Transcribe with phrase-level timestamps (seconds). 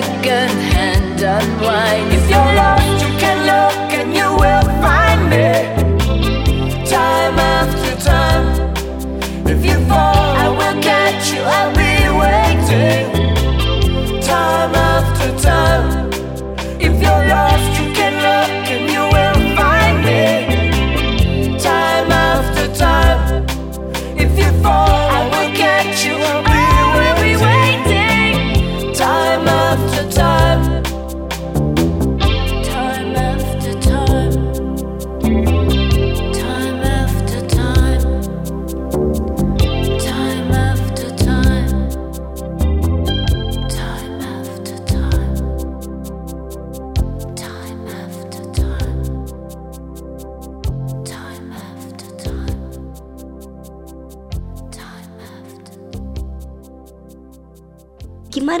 [0.00, 0.73] second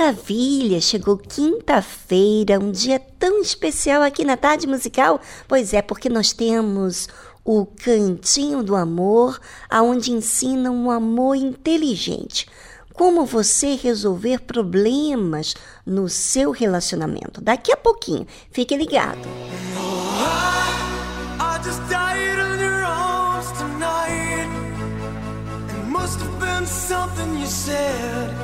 [0.04, 0.82] maravilha!
[0.82, 5.18] Chegou quinta-feira, um dia tão especial aqui na Tarde Musical.
[5.48, 7.08] Pois é, porque nós temos
[7.42, 12.46] o Cantinho do Amor, aonde ensina um amor inteligente.
[12.92, 15.54] Como você resolver problemas
[15.86, 17.40] no seu relacionamento.
[17.40, 19.26] Daqui a pouquinho, fique ligado.
[27.66, 28.43] I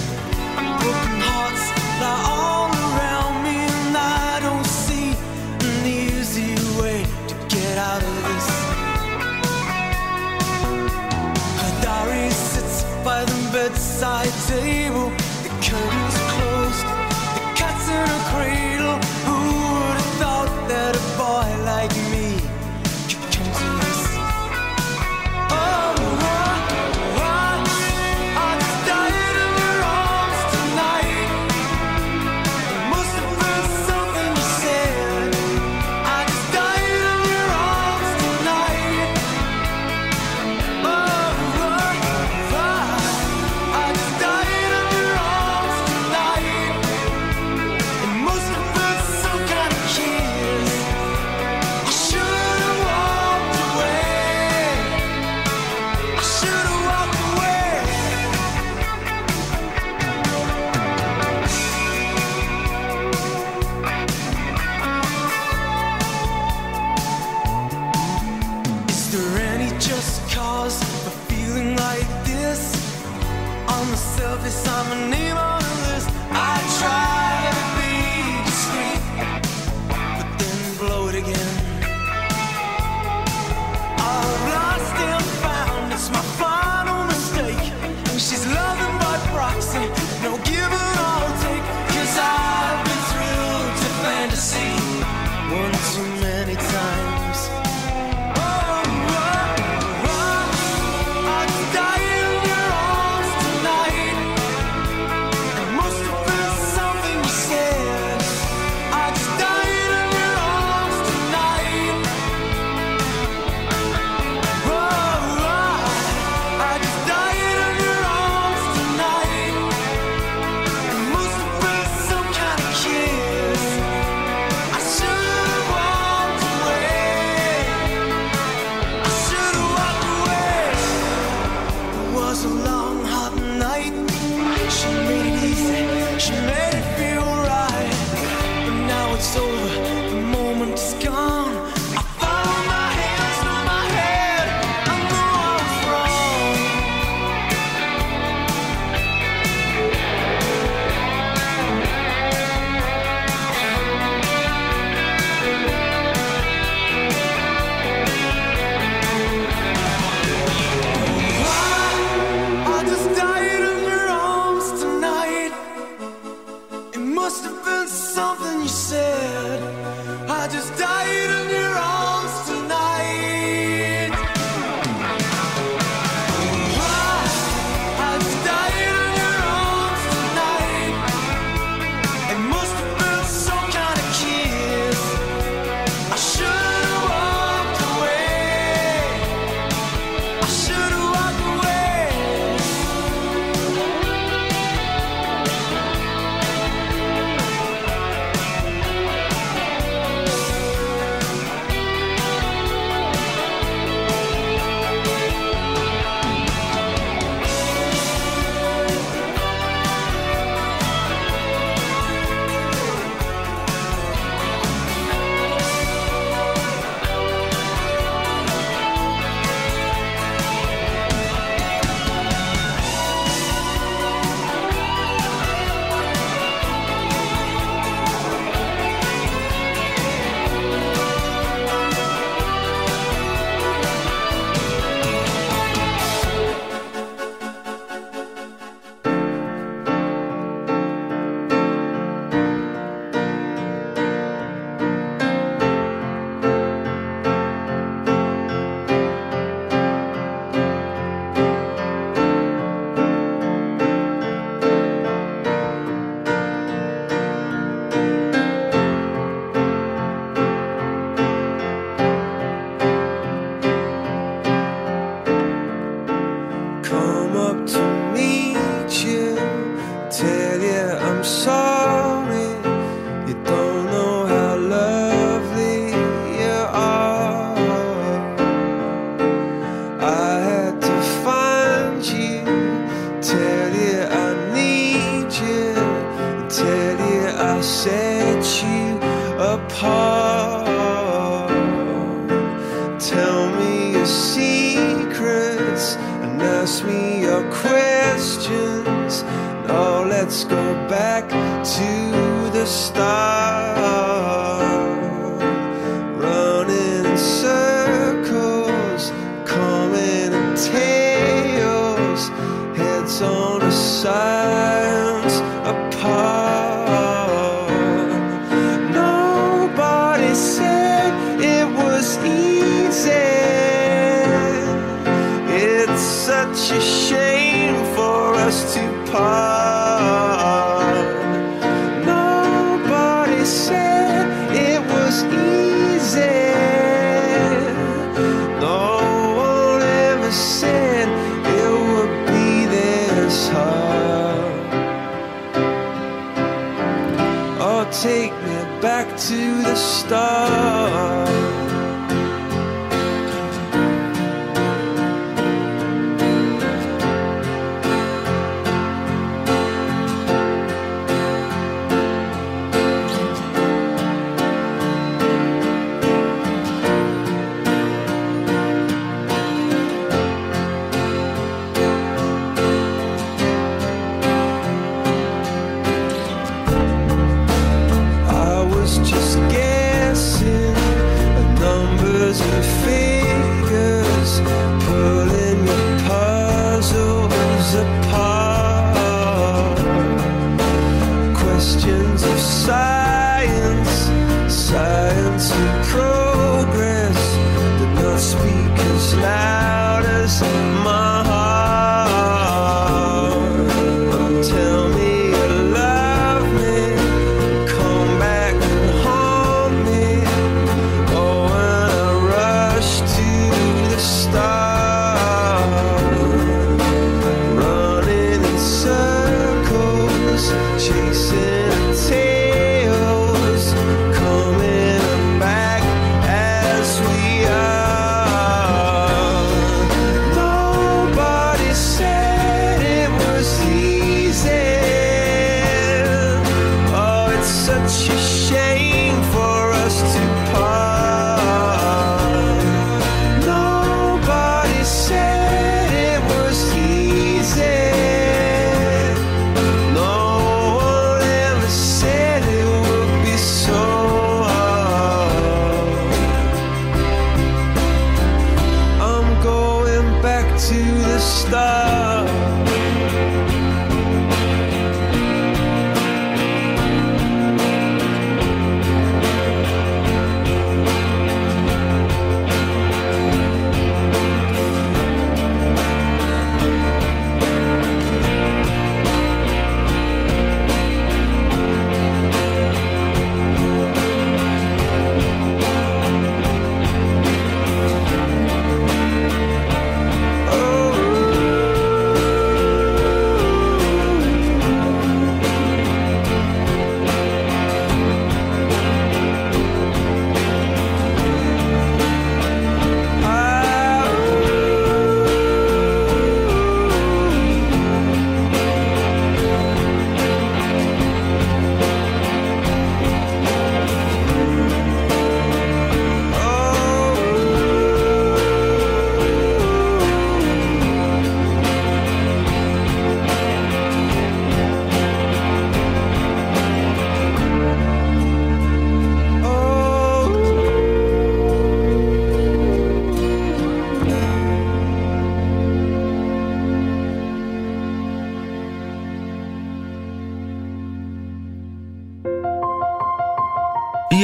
[74.91, 75.50] Mama Nemo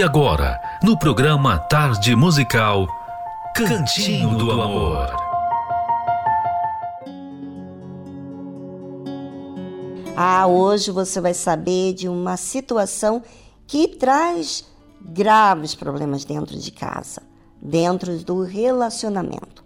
[0.07, 2.87] agora, no programa Tarde Musical,
[3.53, 5.13] Cantinho do Amor.
[10.15, 13.21] Ah, hoje você vai saber de uma situação
[13.67, 14.63] que traz
[15.01, 17.21] graves problemas dentro de casa,
[17.61, 19.61] dentro do relacionamento.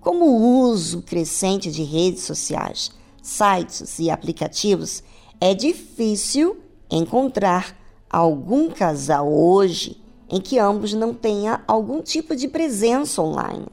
[0.00, 2.90] Como o uso crescente de redes sociais,
[3.22, 5.00] sites e aplicativos,
[5.40, 6.56] é difícil
[6.90, 7.85] encontrar
[8.16, 13.66] algum casal hoje em que ambos não tenha algum tipo de presença online.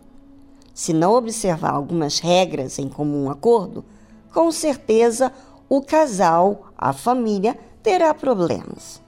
[0.74, 3.86] Se não observar algumas regras em comum acordo,
[4.34, 5.32] com certeza
[5.70, 9.02] o casal, a família, terá problemas.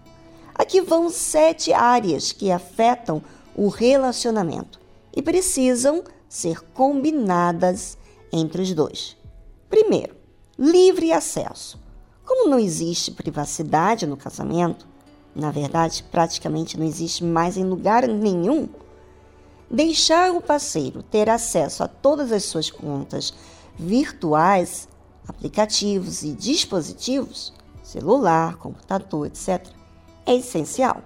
[0.53, 3.21] Aqui vão sete áreas que afetam
[3.57, 4.79] o relacionamento
[5.13, 7.97] e precisam ser combinadas
[8.31, 9.17] entre os dois.
[9.69, 10.15] Primeiro,
[10.57, 11.77] livre acesso.
[12.25, 14.94] Como não existe privacidade no casamento,
[15.35, 18.69] na verdade, praticamente não existe mais em lugar nenhum,
[19.69, 23.33] deixar o parceiro ter acesso a todas as suas contas
[23.77, 24.87] virtuais,
[25.27, 27.51] aplicativos e dispositivos,
[27.83, 29.67] celular, computador, etc.,
[30.25, 31.01] é essencial.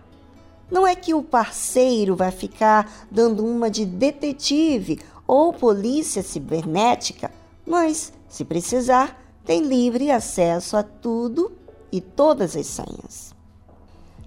[0.69, 7.31] Não é que o parceiro vai ficar dando uma de detetive ou polícia cibernética,
[7.65, 11.51] mas, se precisar, tem livre acesso a tudo
[11.91, 13.38] e todas as senhas.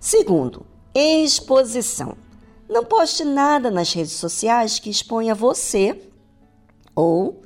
[0.02, 2.16] Segundo, exposição.
[2.68, 6.10] Não poste nada nas redes sociais que exponha você
[6.92, 7.40] ou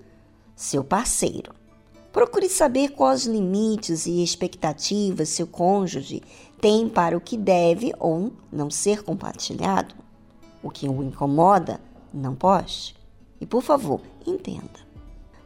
[0.55, 1.53] seu parceiro.
[2.11, 6.23] Procure saber quais limites e expectativas seu cônjuge
[6.59, 9.95] tem para o que deve ou não ser compartilhado.
[10.63, 11.79] O que o incomoda,
[12.11, 12.97] não poste.
[13.39, 14.81] E por favor, entenda.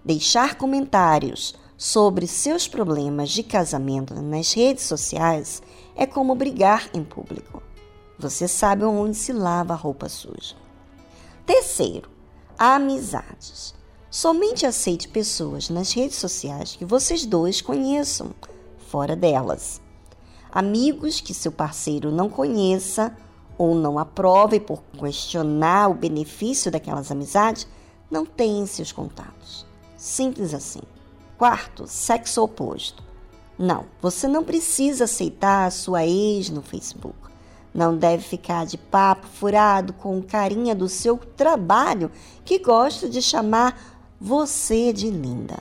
[0.05, 5.61] Deixar comentários sobre seus problemas de casamento nas redes sociais
[6.01, 7.63] é como brigar em público.
[8.19, 10.57] Você sabe onde se lava a roupa suja.
[11.45, 12.09] Terceiro,
[12.59, 13.75] amizades.
[14.11, 18.31] Somente aceite pessoas nas redes sociais que vocês dois conheçam,
[18.89, 19.79] fora delas.
[20.51, 23.15] Amigos que seu parceiro não conheça
[23.59, 27.69] ou não aprove por questionar o benefício daquelas amizades,
[28.11, 29.67] não tem seus contatos.
[29.99, 30.81] Simples assim.
[31.37, 33.10] Quarto, sexo oposto.
[33.63, 37.15] Não, você não precisa aceitar a sua ex no Facebook.
[37.75, 42.11] Não deve ficar de papo furado com carinha do seu trabalho
[42.43, 43.79] que gosta de chamar
[44.19, 45.59] você de linda.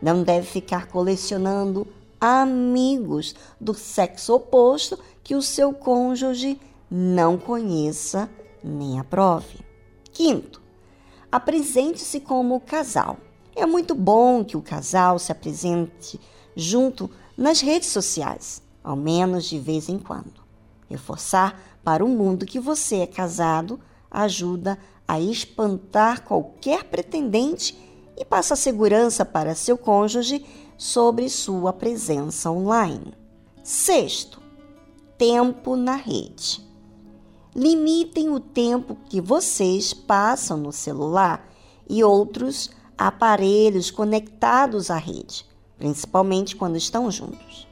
[0.00, 1.88] Não deve ficar colecionando
[2.20, 6.56] amigos do sexo oposto que o seu cônjuge
[6.88, 8.30] não conheça
[8.62, 9.58] nem aprove.
[10.12, 10.62] Quinto,
[11.32, 13.16] apresente-se como casal.
[13.56, 16.20] É muito bom que o casal se apresente
[16.54, 20.42] junto nas redes sociais, ao menos de vez em quando.
[20.90, 23.80] Reforçar para o mundo que você é casado
[24.10, 27.78] ajuda a espantar qualquer pretendente
[28.14, 30.44] e passa segurança para seu cônjuge
[30.76, 33.14] sobre sua presença online.
[33.62, 34.42] Sexto,
[35.16, 36.62] tempo na rede.
[37.56, 41.48] Limitem o tempo que vocês passam no celular
[41.88, 45.48] e outros aparelhos conectados à rede
[45.80, 47.66] principalmente quando estão juntos.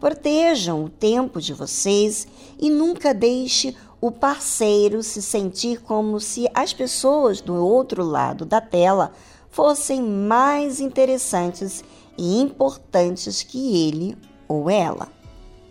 [0.00, 2.26] Protejam o tempo de vocês
[2.58, 8.60] e nunca deixe o parceiro se sentir como se as pessoas do outro lado da
[8.60, 9.12] tela
[9.48, 11.84] fossem mais interessantes
[12.18, 15.06] e importantes que ele ou ela.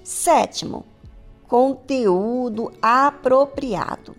[0.02, 0.86] Sétimo,
[1.46, 4.16] conteúdo apropriado.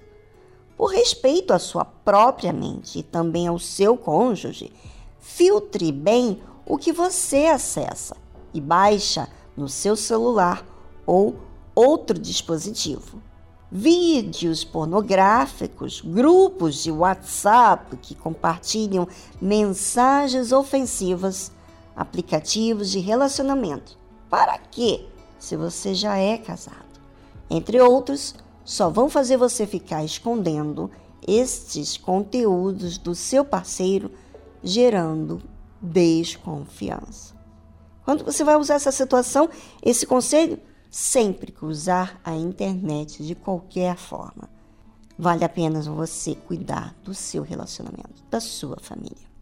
[0.77, 4.71] Por respeito à sua própria mente e também ao seu cônjuge,
[5.19, 8.17] filtre bem o que você acessa
[8.55, 10.65] e baixa no seu celular
[11.07, 11.37] ou
[11.75, 13.21] outro dispositivo.
[13.71, 19.09] Vídeos pornográficos, grupos de WhatsApp que compartilham
[19.41, 21.51] mensagens ofensivas,
[21.97, 23.97] aplicativos de relacionamento.
[24.29, 25.07] Para quê?
[25.39, 26.77] Se você já é casado.
[27.49, 30.91] Entre outros, só vão fazer você ficar escondendo
[31.27, 34.11] estes conteúdos do seu parceiro,
[34.63, 35.43] gerando
[35.83, 37.35] desconfiança.
[38.05, 39.49] Quando você vai usar essa situação,
[39.83, 40.59] esse conselho,
[40.91, 44.49] sempre que usar a internet de qualquer forma.
[45.19, 49.33] Vale a pena você cuidar do seu relacionamento, da sua família.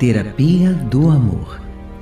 [0.00, 1.60] Terapia do Amor.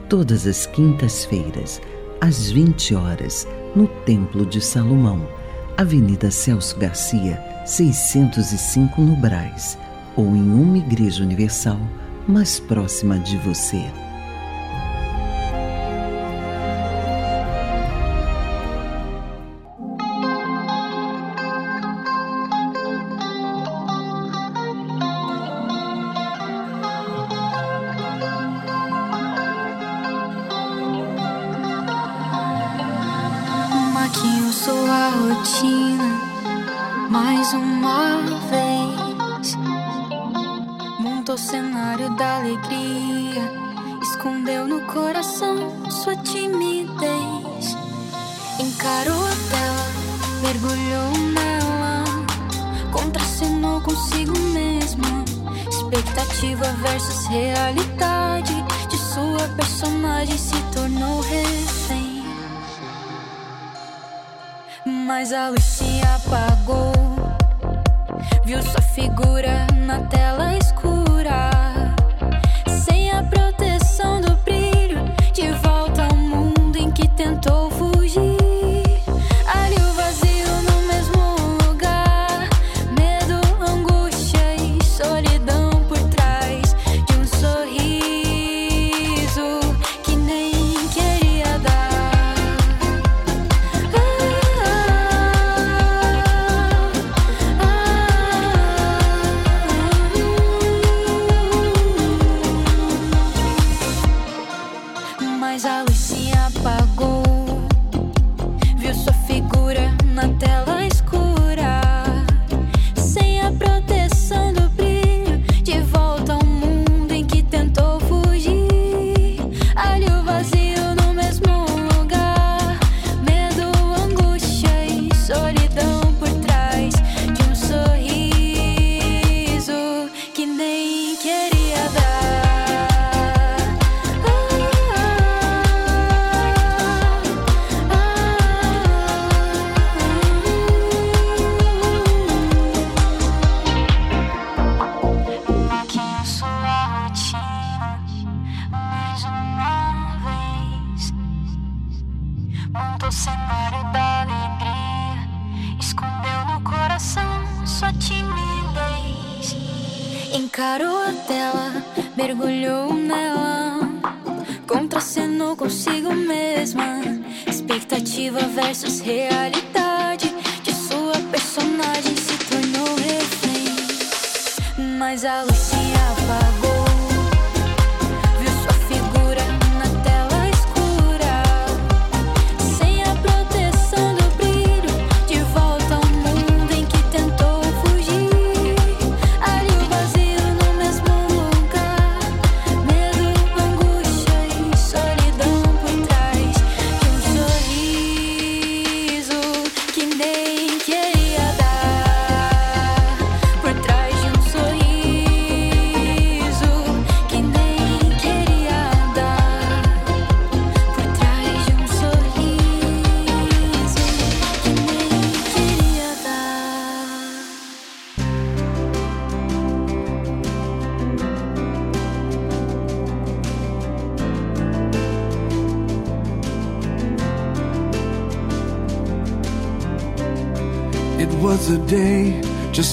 [0.08, 1.82] Todas as quintas-feiras,
[2.20, 5.26] às 20 horas, no Templo de Salomão,
[5.76, 9.76] Avenida Celso Garcia, 605 no Braz,
[10.14, 11.80] ou em uma igreja universal
[12.28, 13.84] mais próxima de você.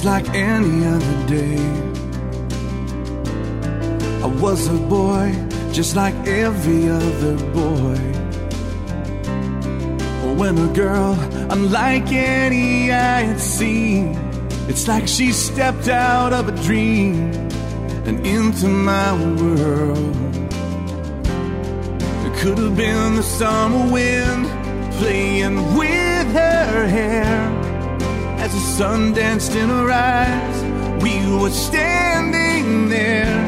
[0.06, 1.58] Like any other day.
[4.22, 5.34] I was a boy
[5.72, 7.98] just like every other boy.
[10.38, 11.18] When a girl,
[11.50, 14.16] unlike any I had seen,
[14.70, 17.32] it's like she stepped out of a dream
[18.06, 20.16] and into my world.
[22.28, 24.46] It could have been the summer wind
[25.00, 27.55] playing with her hair
[28.78, 30.58] sun danced in her eyes.
[31.02, 33.40] We were standing there.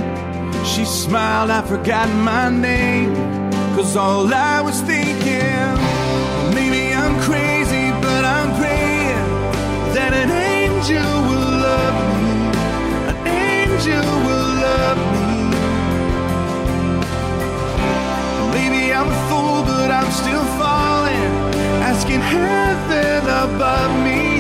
[0.64, 3.14] She smiled, I forgot my name.
[3.76, 5.68] Cause all I was thinking,
[6.56, 9.28] maybe I'm crazy, but I'm praying
[9.96, 12.36] that an angel will love me.
[13.12, 15.34] An angel will love me.
[18.56, 21.32] Maybe I'm a fool, but I'm still falling.
[21.84, 24.37] Asking heaven above me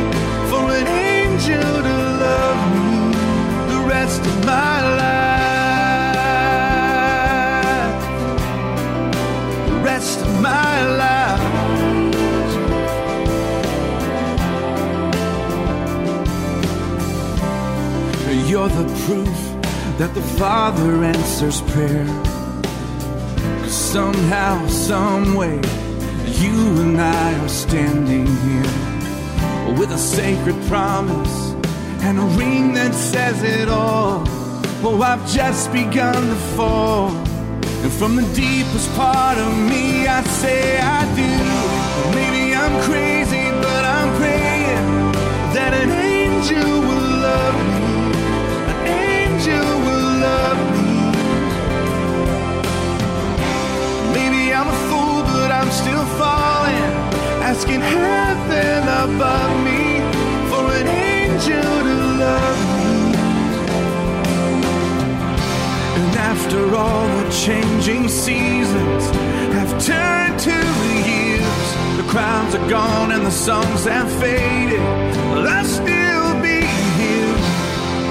[1.47, 2.89] you to love me
[3.73, 5.27] the rest of my life.
[9.69, 11.45] The rest of my life.
[18.49, 19.37] You're the proof
[19.97, 22.07] that the Father answers prayer.
[23.61, 25.61] Cause somehow, someway,
[26.41, 28.86] you and I are standing here
[29.75, 31.51] with a sacred promise
[32.01, 34.23] and a ring that says it all.
[34.83, 37.09] Oh, I've just begun to fall.
[37.83, 41.33] And from the deepest part of me, I say I do.
[42.15, 45.11] Maybe I'm crazy, but I'm praying
[45.55, 47.87] that an angel will love me.
[48.71, 50.91] An angel will love me.
[54.15, 56.46] Maybe I'm a fool, but I'm still falling.
[57.49, 60.01] Asking heaven above me
[60.49, 63.15] for an angel to love me.
[65.97, 69.05] And after all the changing seasons
[69.55, 70.57] have turned to
[71.07, 74.81] years, the crowds are gone and the songs have faded.
[75.31, 76.67] Well, I'll still be
[76.99, 77.37] here,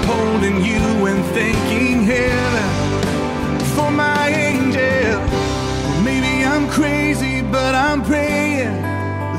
[0.09, 5.21] holding you and thanking heaven for my angel.
[6.03, 8.96] Maybe I'm crazy, but I'm praying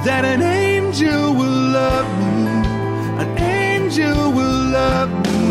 [0.08, 2.50] that an angel will love me.
[3.22, 5.47] An angel will love me.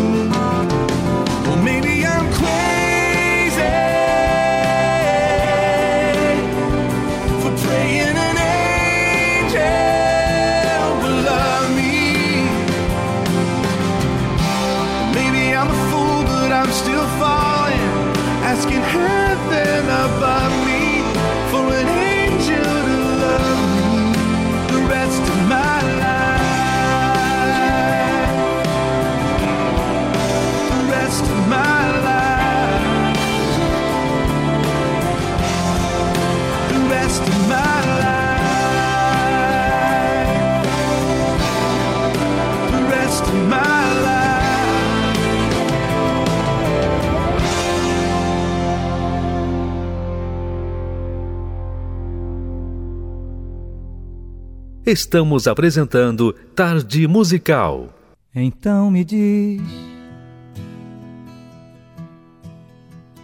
[54.90, 57.90] Estamos apresentando Tarde Musical.
[58.34, 59.60] Então me diz,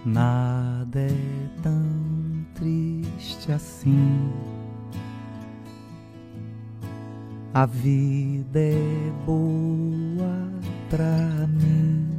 [0.05, 4.31] nada é tão triste assim.
[7.55, 10.51] A vida é boa
[10.91, 12.11] pra mim,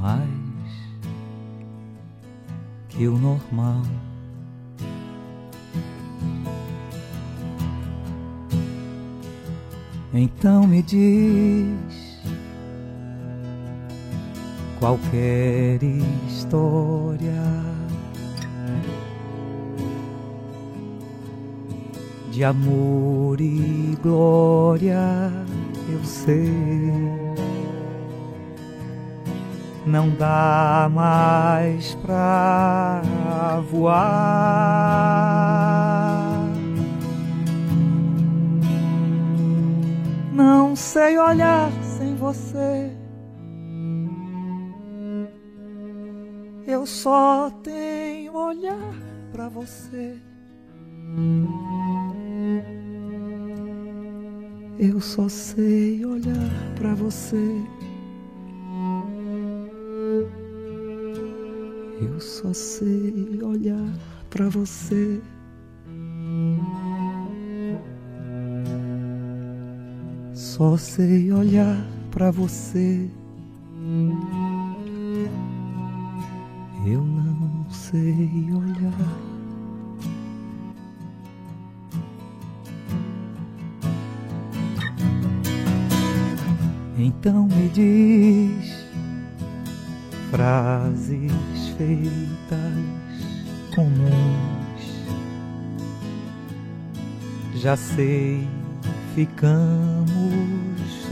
[0.00, 0.28] mais
[2.88, 3.82] que o normal.
[10.16, 12.22] Então me diz
[14.78, 17.42] qualquer história
[22.30, 25.32] de amor e glória,
[25.88, 26.52] eu sei.
[29.84, 33.02] Não dá mais pra
[33.68, 34.84] voar.
[40.34, 42.90] Não sei olhar sem você.
[46.66, 48.94] Eu só tenho olhar
[49.30, 50.18] pra você.
[54.76, 57.62] Eu só sei olhar pra você.
[62.02, 63.94] Eu só sei olhar
[64.30, 65.22] pra você.
[70.34, 73.08] Só sei olhar pra você.
[76.84, 79.34] Eu não sei olhar.
[86.98, 88.84] Então me diz
[90.30, 91.32] frases
[91.76, 92.74] feitas
[93.74, 94.74] comuns.
[97.54, 98.48] Já sei,
[99.14, 100.10] ficamos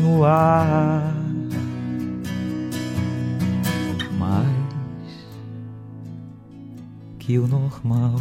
[0.00, 1.14] no ar.
[4.18, 4.46] Mais
[7.18, 8.16] que o normal.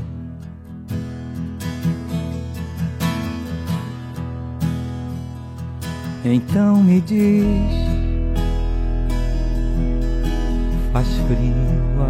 [6.23, 7.91] Então me diz
[10.93, 12.01] Faz frio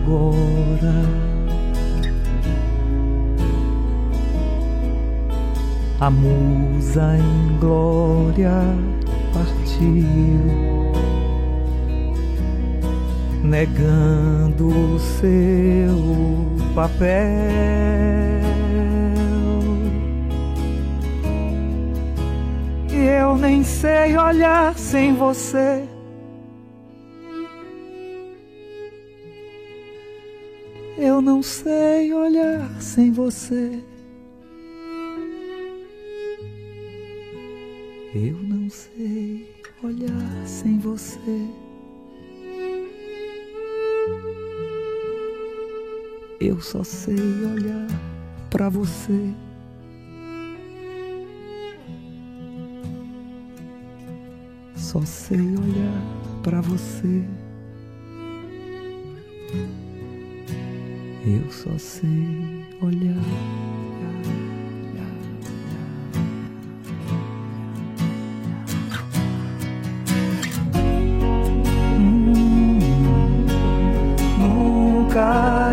[0.00, 1.27] agora.
[6.00, 8.52] a musa em glória
[9.32, 10.92] partiu,
[13.42, 15.94] negando o seu
[16.74, 17.08] papel.
[22.92, 25.84] E eu nem sei olhar sem você.
[30.96, 33.82] Eu não sei olhar sem você.
[38.20, 39.48] Eu não sei
[39.80, 41.46] olhar sem você.
[46.40, 47.86] Eu só sei olhar
[48.50, 49.32] para você.
[54.74, 57.24] Só sei olhar para você.
[61.24, 63.77] Eu só sei olhar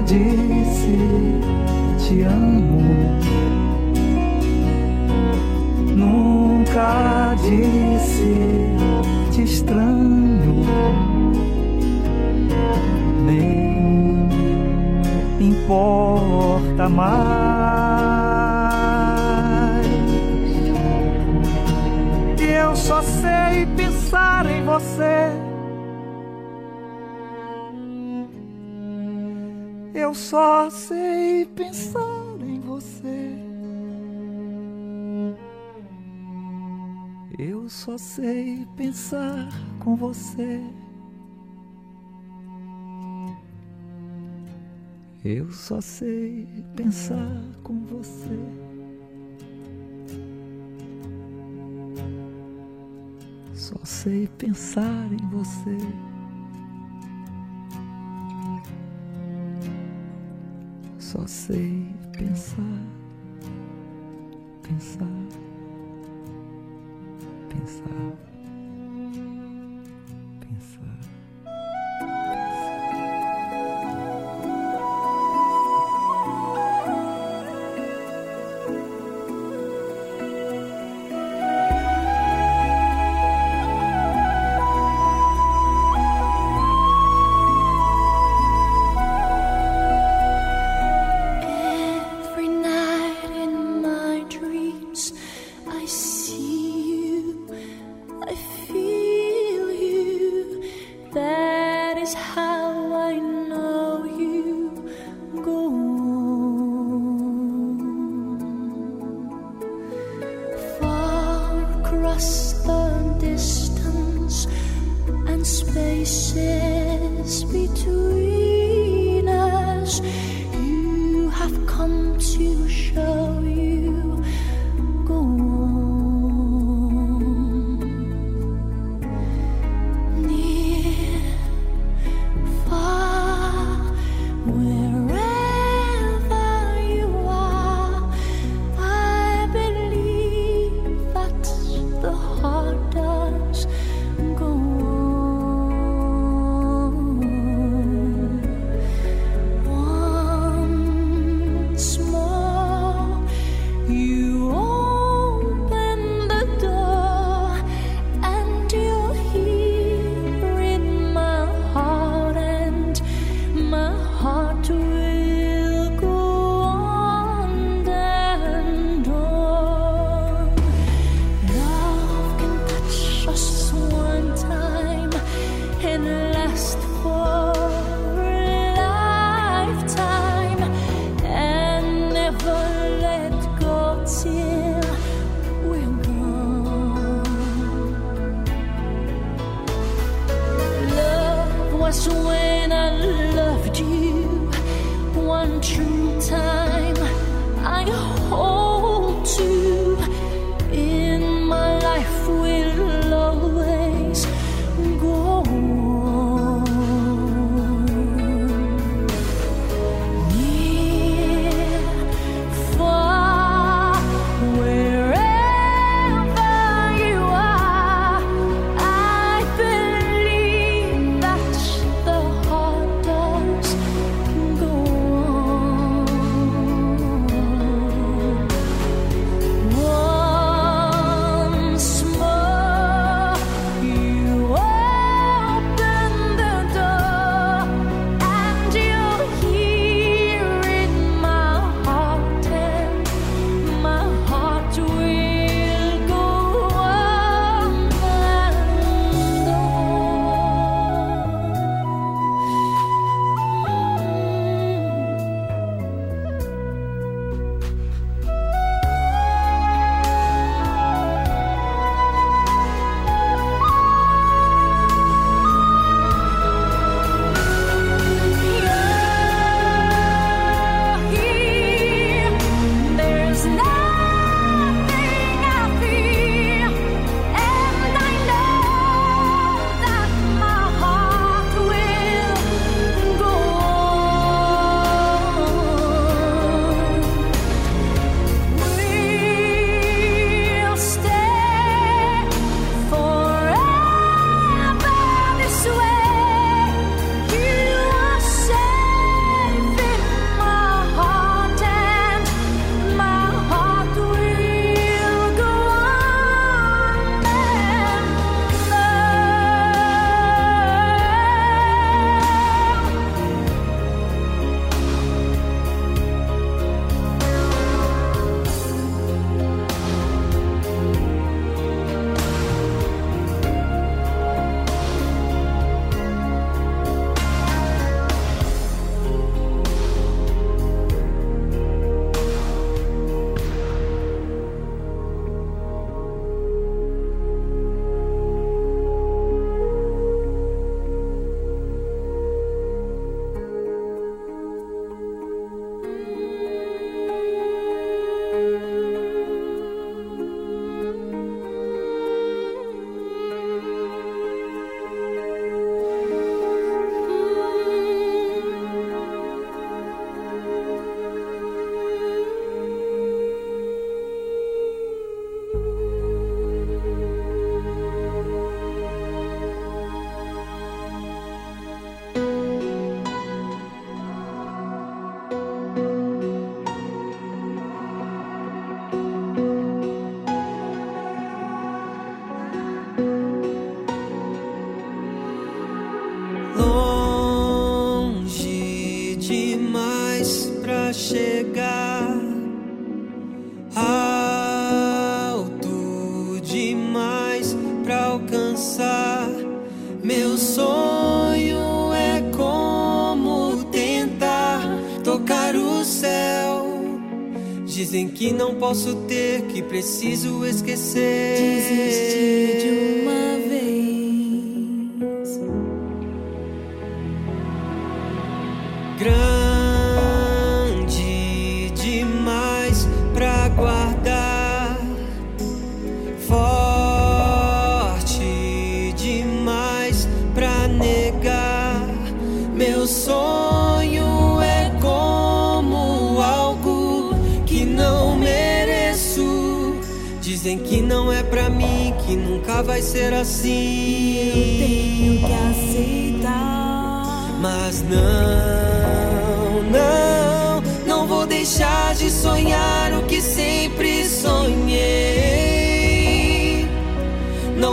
[0.06, 0.98] disse
[1.98, 2.80] te amo.
[5.96, 8.36] Nunca disse
[9.32, 10.66] te estranho.
[13.26, 14.30] Nem
[15.40, 17.86] importa mais.
[22.40, 25.45] Eu só sei pensar em você
[30.66, 33.36] passei pensando em você.
[37.38, 39.48] Eu só sei pensar
[39.80, 40.60] com você.
[45.24, 48.40] Eu só sei pensar com você.
[53.54, 56.15] Só sei pensar em você.
[61.16, 62.82] só sei pensar,
[64.62, 65.08] pensar,
[67.50, 68.35] pensar.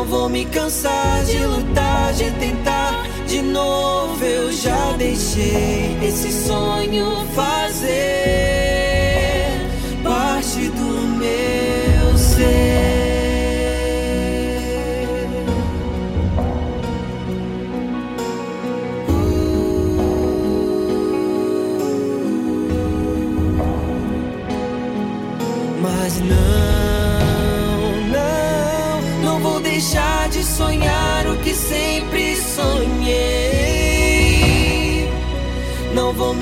[0.03, 4.25] Não vou me cansar de lutar, de tentar de novo.
[4.25, 8.72] Eu já deixei esse sonho fazer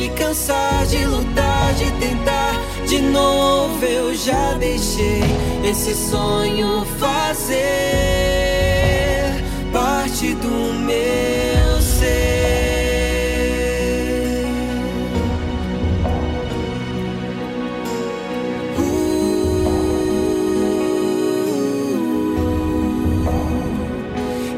[0.01, 2.55] me cansar de lutar, de tentar
[2.89, 3.85] de novo.
[3.85, 5.21] Eu já deixei
[5.63, 7.61] esse sonho fazer
[9.71, 12.31] parte do meu ser.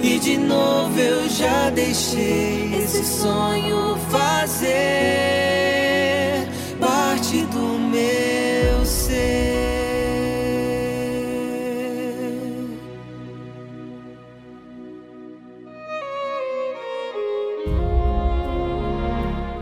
[0.05, 5.32] E de novo eu já deixei esse sonho fazer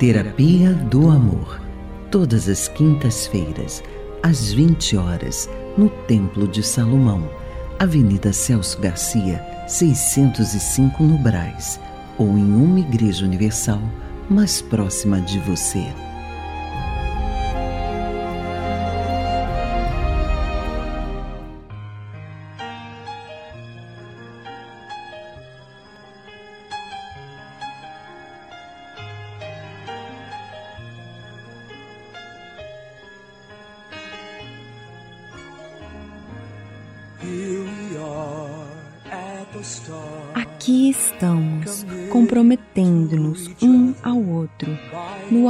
[0.01, 1.61] Terapia do Amor.
[2.11, 3.83] Todas as quintas-feiras,
[4.23, 5.47] às 20 horas,
[5.77, 7.29] no Templo de Salomão,
[7.79, 11.79] Avenida Celso Garcia, 605 no Brás,
[12.17, 13.83] ou em uma igreja universal
[14.31, 15.87] mais próxima de você.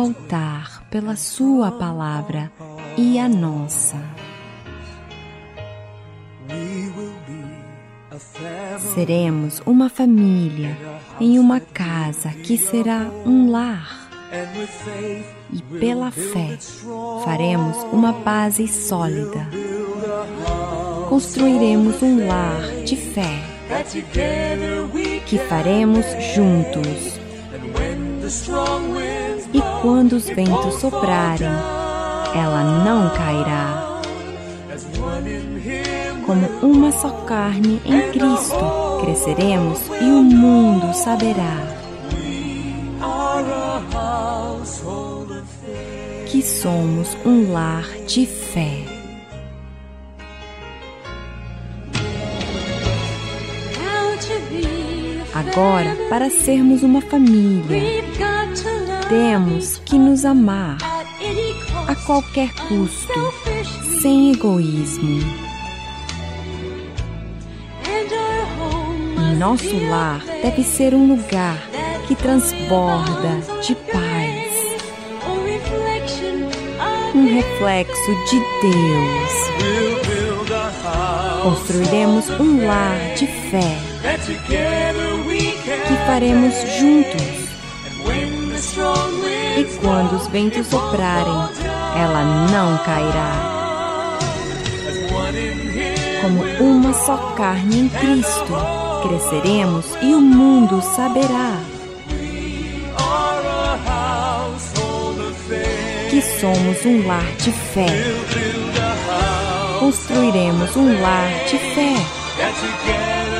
[0.01, 2.51] Altar pela Sua palavra
[2.97, 3.97] e a nossa.
[8.95, 10.77] Seremos uma família
[11.21, 14.09] em uma casa que será um lar.
[15.53, 16.57] E pela fé
[17.25, 19.49] faremos uma base sólida.
[21.09, 23.43] Construiremos um lar de fé
[25.27, 27.19] que faremos juntos.
[29.53, 31.49] E quando os ventos soprarem,
[32.35, 34.01] ela não cairá.
[36.25, 41.81] Como uma só carne em Cristo, cresceremos e o mundo saberá
[46.31, 48.85] que somos um lar de fé.
[55.35, 58.05] Agora, para sermos uma família,
[59.11, 60.79] temos que nos amar
[61.89, 63.35] a qualquer custo,
[64.01, 65.19] sem egoísmo.
[69.37, 71.59] Nosso lar deve ser um lugar
[72.07, 74.79] que transborda de paz,
[77.13, 79.51] um reflexo de Deus.
[81.43, 83.77] Construiremos um lar de fé
[85.89, 87.50] que faremos juntos
[89.61, 91.49] e quando os ventos soprarem,
[91.95, 93.61] ela não cairá.
[96.23, 98.55] Como uma só carne em Cristo,
[99.03, 101.59] cresceremos e o mundo saberá
[106.09, 107.87] que somos um lar de fé.
[109.79, 111.95] Construiremos um lar de fé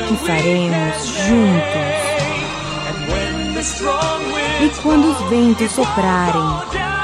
[0.07, 2.11] que faremos juntos
[4.61, 6.41] e quando os ventos soprarem,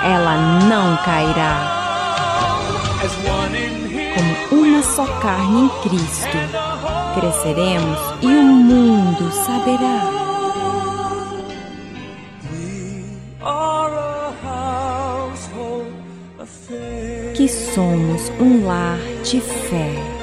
[0.03, 0.37] ela
[0.69, 1.73] não cairá.
[4.49, 6.37] Como uma só carne em Cristo,
[7.15, 10.17] cresceremos e o mundo saberá.
[17.35, 20.16] Que somos um lar de fé.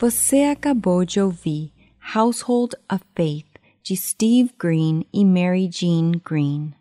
[0.00, 1.74] Você acabou de ouvir
[2.16, 3.44] Household of Faith
[3.82, 6.72] de Steve Green e Mary Jean Green.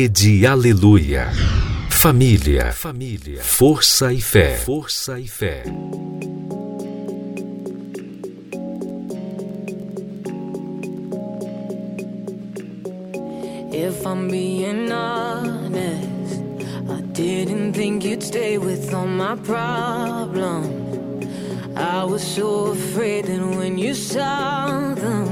[0.00, 1.26] Rede Aleluia.
[1.90, 5.64] Família, família, força e fé, força e fé.
[13.72, 16.42] If I'm being honest,
[16.88, 20.68] I didn't think you'd stay with all my problems.
[21.76, 25.26] I was so afraid that when you saw them,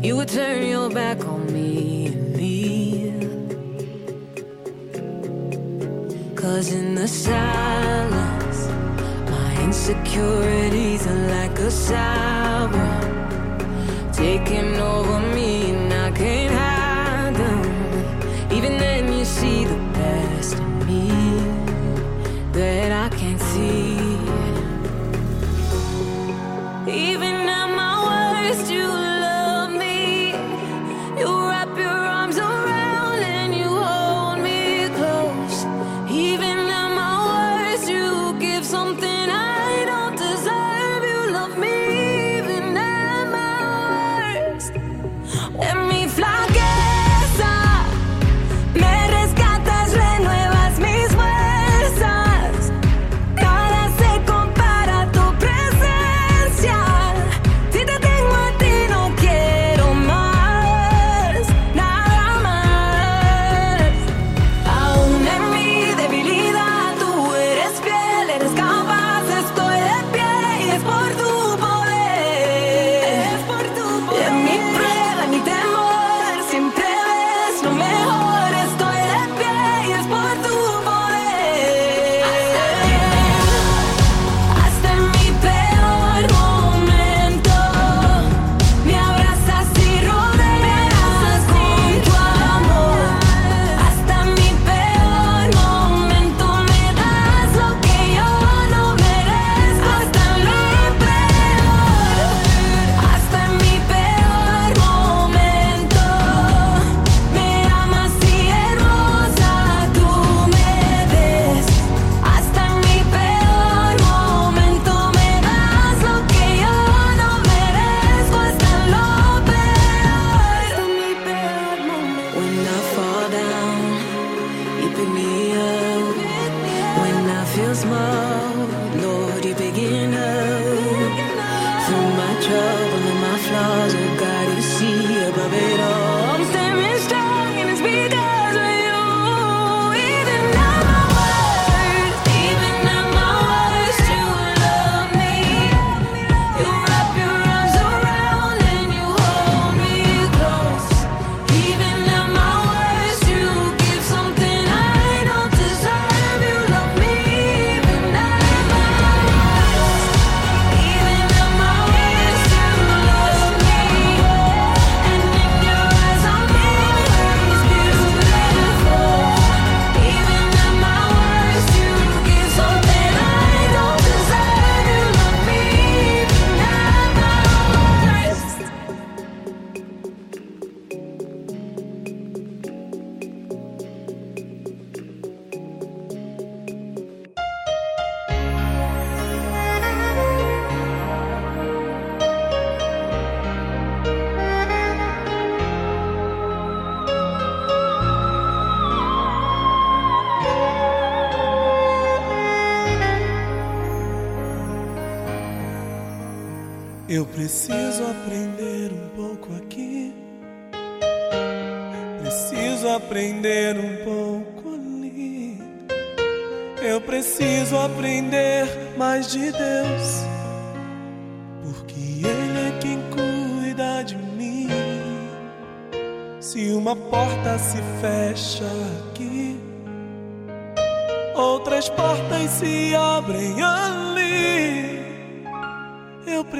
[0.00, 1.39] you would turn your back on
[6.52, 8.66] Cause in the silence,
[9.30, 12.82] my insecurities are like a siren
[14.12, 15.19] taking over.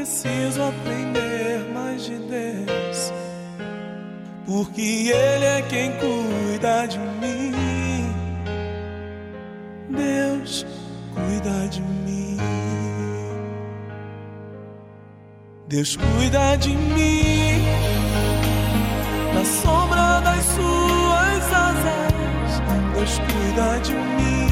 [0.00, 3.12] preciso aprender mais de Deus,
[4.46, 7.52] porque Ele é quem cuida de mim.
[9.90, 10.64] Deus
[11.14, 12.38] cuida de mim.
[15.68, 17.62] Deus cuida de mim,
[19.34, 22.62] na sombra das suas asas.
[22.94, 24.48] Deus cuida de mim.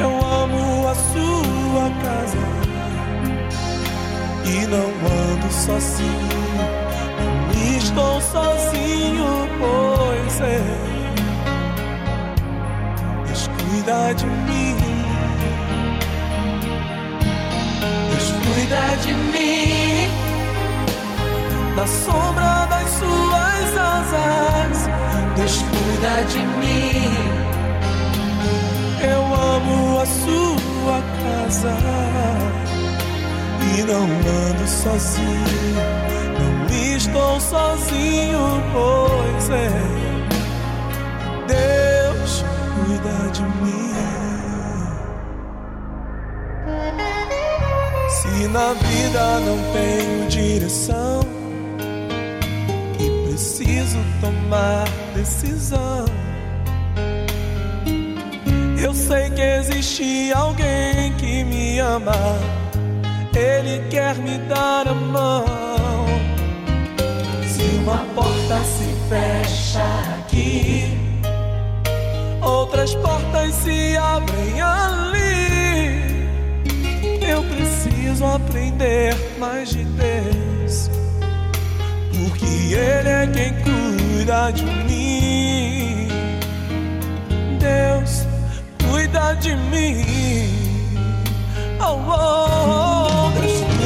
[0.00, 2.47] Eu amo a sua casa.
[4.50, 6.28] E não ando sozinho,
[7.54, 10.62] não estou sozinho, pois é.
[13.26, 14.76] Deus cuida de mim,
[18.10, 20.08] Deus cuida de mim,
[21.76, 24.88] na sombra das suas asas,
[25.36, 27.12] Deus cuida de mim.
[29.02, 32.67] Eu amo a sua casa
[33.76, 36.08] e não ando sozinho.
[36.38, 39.70] Não estou sozinho, pois é.
[41.46, 42.44] Deus
[42.74, 43.78] cuida de mim.
[48.08, 51.20] Se na vida não tenho direção
[52.98, 56.04] e preciso tomar decisão,
[58.82, 62.57] eu sei que existe alguém que me ama.
[63.38, 65.44] Ele quer me dar a mão.
[67.46, 69.84] Se uma porta se fecha
[70.18, 70.98] aqui,
[72.42, 76.26] outras portas se abrem ali.
[77.28, 80.90] Eu preciso aprender mais de Deus,
[82.10, 86.08] porque Ele é quem cuida de mim.
[87.60, 88.26] Deus
[88.90, 90.48] cuida de mim.
[91.80, 92.97] Oh, oh, oh,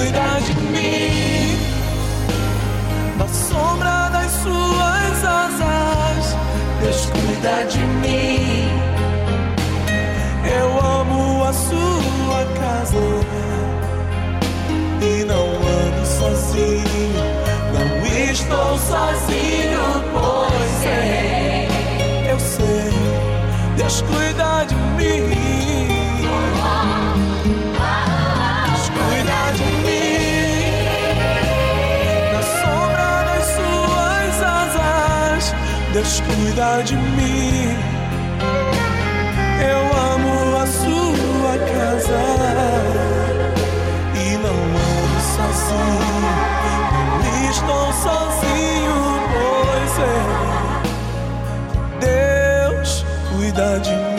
[0.03, 1.59] Deus cuida de mim.
[3.19, 6.37] Na sombra das suas asas,
[6.81, 8.69] Deus cuida de mim.
[10.45, 12.99] Eu amo a sua casa
[15.01, 17.13] e não ando sozinho.
[17.73, 21.69] Não estou sozinho, pois é.
[22.29, 22.93] Eu sei,
[23.77, 24.72] Deus cuida de
[36.03, 37.77] Deus cuida de mim.
[39.65, 39.81] Eu
[40.13, 42.23] amo a sua casa
[44.17, 46.33] e não ando sozinho.
[47.23, 48.99] Não estou sozinho,
[49.31, 50.19] pois é.
[52.71, 52.91] Deus
[53.31, 54.12] cuida de mim.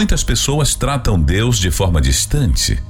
[0.00, 2.82] Muitas pessoas tratam Deus de forma distante,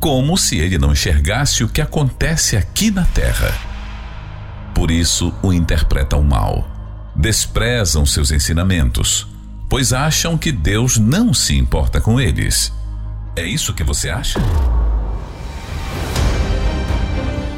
[0.00, 3.54] como se ele não enxergasse o que acontece aqui na terra.
[4.74, 6.68] Por isso o interpretam mal,
[7.14, 9.24] desprezam seus ensinamentos,
[9.68, 12.72] pois acham que Deus não se importa com eles.
[13.36, 14.40] É isso que você acha?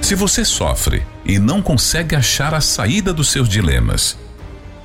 [0.02, 4.18] Se você sofre e não consegue achar a saída dos seus dilemas,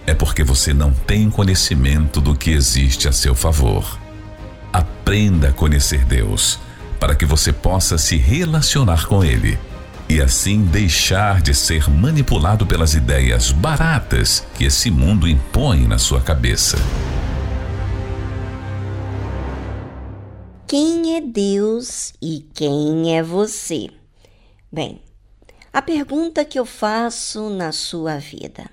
[0.07, 4.04] é porque você não tem conhecimento do que existe a seu favor.
[5.05, 6.57] Aprenda a conhecer Deus,
[6.99, 9.55] para que você possa se relacionar com Ele
[10.09, 16.19] e assim deixar de ser manipulado pelas ideias baratas que esse mundo impõe na sua
[16.21, 16.77] cabeça.
[20.65, 23.91] Quem é Deus e quem é você?
[24.71, 25.03] Bem,
[25.71, 28.67] a pergunta que eu faço na sua vida: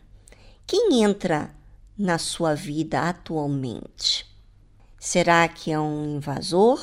[0.66, 1.50] quem entra
[1.98, 4.31] na sua vida atualmente?
[5.04, 6.80] Será que é um invasor?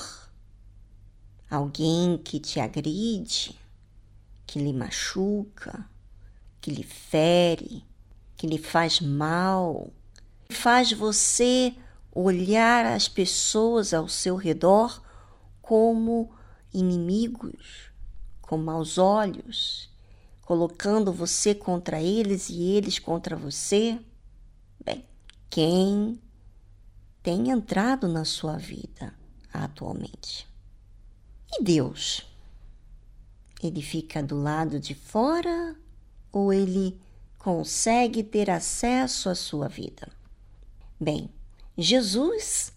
[1.50, 3.58] Alguém que te agride,
[4.46, 5.90] que lhe machuca,
[6.60, 7.82] que lhe fere,
[8.36, 9.90] que lhe faz mal,
[10.52, 11.74] faz você
[12.12, 15.02] olhar as pessoas ao seu redor
[15.62, 16.30] como
[16.74, 17.90] inimigos,
[18.42, 19.90] com maus olhos,
[20.42, 23.98] colocando você contra eles e eles contra você?
[24.84, 25.06] Bem,
[25.50, 26.20] quem
[27.22, 29.14] tem entrado na sua vida
[29.54, 30.48] atualmente?
[31.52, 32.26] E Deus?
[33.62, 35.76] Ele fica do lado de fora
[36.32, 37.00] ou ele
[37.38, 40.08] consegue ter acesso à sua vida?
[41.00, 41.30] Bem,
[41.78, 42.72] Jesus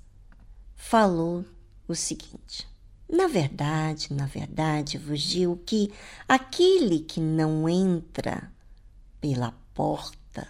[0.74, 1.44] falou
[1.86, 2.66] o seguinte:
[3.08, 5.92] Na verdade, na verdade vos digo que
[6.26, 8.52] aquele que não entra
[9.20, 10.48] pela porta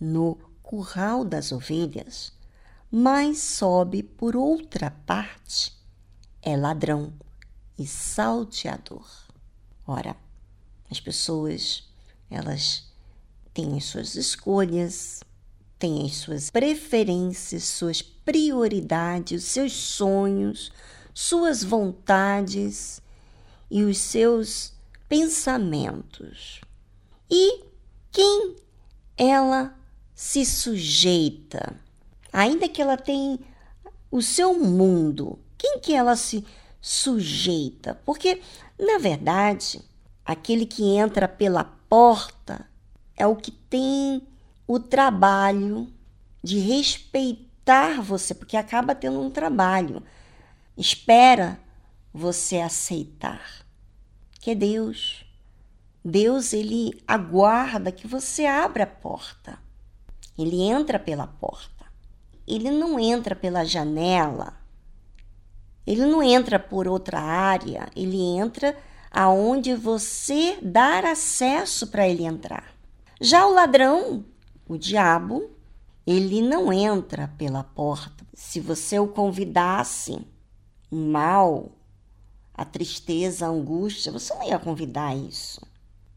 [0.00, 2.32] no curral das ovelhas,
[2.90, 5.72] mas sobe por outra parte,
[6.42, 7.12] é ladrão
[7.78, 9.06] e salteador.
[9.86, 10.16] Ora,
[10.90, 11.88] as pessoas,
[12.28, 12.90] elas
[13.54, 15.22] têm as suas escolhas,
[15.78, 20.72] têm as suas preferências, suas prioridades, seus sonhos,
[21.14, 23.00] suas vontades
[23.70, 24.72] e os seus
[25.08, 26.60] pensamentos.
[27.30, 27.64] E
[28.10, 28.56] quem
[29.16, 29.76] ela
[30.14, 31.78] se sujeita,
[32.32, 33.38] ainda que ela tenha
[34.10, 36.44] o seu mundo, quem que ela se
[36.80, 38.00] sujeita?
[38.04, 38.40] Porque,
[38.78, 39.80] na verdade,
[40.24, 42.66] aquele que entra pela porta
[43.16, 44.22] é o que tem
[44.66, 45.92] o trabalho
[46.42, 50.02] de respeitar você, porque acaba tendo um trabalho.
[50.76, 51.60] Espera
[52.12, 53.66] você aceitar.
[54.40, 55.24] Que é Deus.
[56.02, 59.58] Deus, ele aguarda que você abra a porta.
[60.38, 61.79] Ele entra pela porta.
[62.50, 64.54] Ele não entra pela janela.
[65.86, 68.76] Ele não entra por outra área, ele entra
[69.10, 72.74] aonde você dar acesso para ele entrar.
[73.20, 74.24] Já o ladrão,
[74.68, 75.48] o diabo,
[76.06, 78.26] ele não entra pela porta.
[78.34, 80.20] Se você o convidasse
[80.90, 81.70] o mal,
[82.52, 85.60] a tristeza, a angústia, você não ia convidar isso.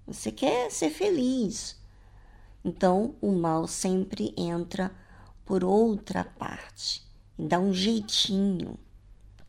[0.08, 1.80] Você quer ser feliz.
[2.66, 4.92] Então, o mal sempre entra
[5.46, 7.04] por outra parte
[7.38, 8.78] e dá um jeitinho.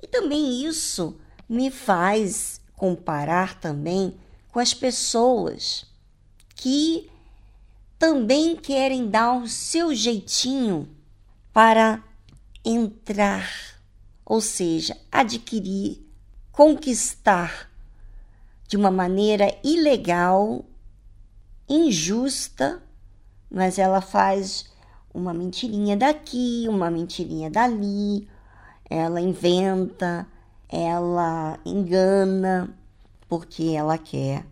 [0.03, 1.19] E também isso
[1.49, 4.19] me faz comparar também
[4.51, 5.87] com as pessoas
[6.55, 7.11] que
[7.99, 10.89] também querem dar o seu jeitinho
[11.53, 12.03] para
[12.65, 13.49] entrar,
[14.25, 16.05] ou seja, adquirir,
[16.51, 17.71] conquistar
[18.67, 20.65] de uma maneira ilegal,
[21.69, 22.83] injusta,
[23.51, 24.67] mas ela faz
[25.15, 28.29] uma mentirinha daqui, uma mentirinha dali,
[28.91, 30.27] ela inventa,
[30.69, 32.77] ela engana,
[33.29, 34.45] porque ela quer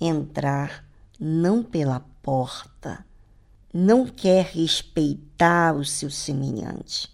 [0.00, 0.84] entrar
[1.18, 3.04] não pela porta,
[3.74, 7.10] não quer respeitar o seu semelhante,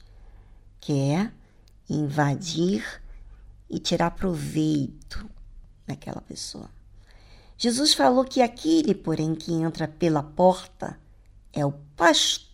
[0.79, 1.33] quer
[1.89, 2.85] invadir
[3.71, 5.29] e tirar proveito
[5.87, 6.69] daquela pessoa.
[7.57, 10.99] Jesus falou que aquele, porém, que entra pela porta
[11.53, 12.47] é o pastor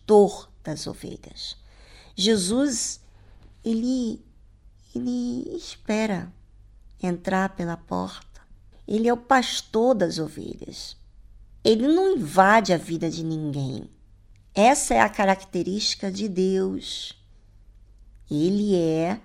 [0.62, 1.56] das ovelhas.
[2.16, 3.00] Jesus,
[3.64, 4.24] ele,
[4.94, 6.32] ele espera
[7.02, 8.40] entrar pela porta.
[8.86, 10.96] Ele é o pastor das ovelhas.
[11.62, 13.88] Ele não invade a vida de ninguém.
[14.54, 17.18] Essa é a característica de Deus.
[18.30, 19.20] Ele é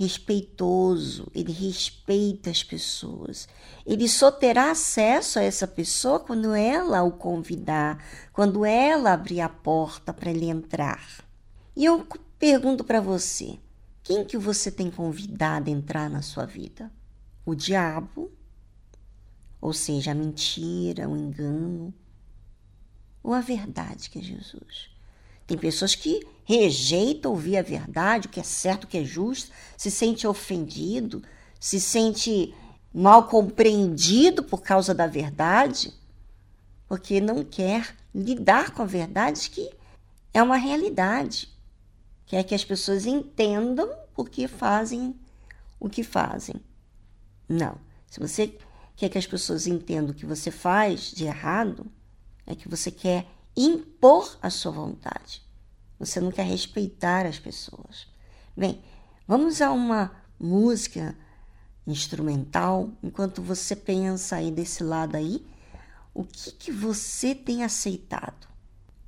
[0.00, 3.46] respeitoso, ele respeita as pessoas.
[3.84, 9.48] Ele só terá acesso a essa pessoa quando ela o convidar, quando ela abrir a
[9.50, 11.22] porta para ele entrar.
[11.76, 12.06] E eu
[12.38, 13.58] pergunto para você:
[14.02, 16.90] quem que você tem convidado a entrar na sua vida?
[17.44, 18.32] O diabo,
[19.60, 21.92] ou seja, a mentira, o engano,
[23.22, 24.89] ou a verdade que é Jesus?
[25.50, 29.50] Tem pessoas que rejeitam ouvir a verdade, o que é certo, o que é justo,
[29.76, 31.24] se sente ofendido,
[31.58, 32.54] se sente
[32.94, 35.92] mal compreendido por causa da verdade,
[36.86, 39.68] porque não quer lidar com a verdade que
[40.32, 41.48] é uma realidade.
[42.26, 45.16] Quer que as pessoas entendam por que fazem
[45.80, 46.54] o que fazem.
[47.48, 47.76] Não.
[48.08, 48.56] Se você
[48.94, 51.90] quer que as pessoas entendam o que você faz de errado,
[52.46, 53.26] é que você quer
[53.56, 55.42] impor a sua vontade.
[55.98, 58.06] Você não quer respeitar as pessoas.
[58.56, 58.82] Bem,
[59.26, 61.16] vamos a uma música
[61.86, 65.46] instrumental enquanto você pensa aí desse lado aí,
[66.14, 68.48] o que que você tem aceitado?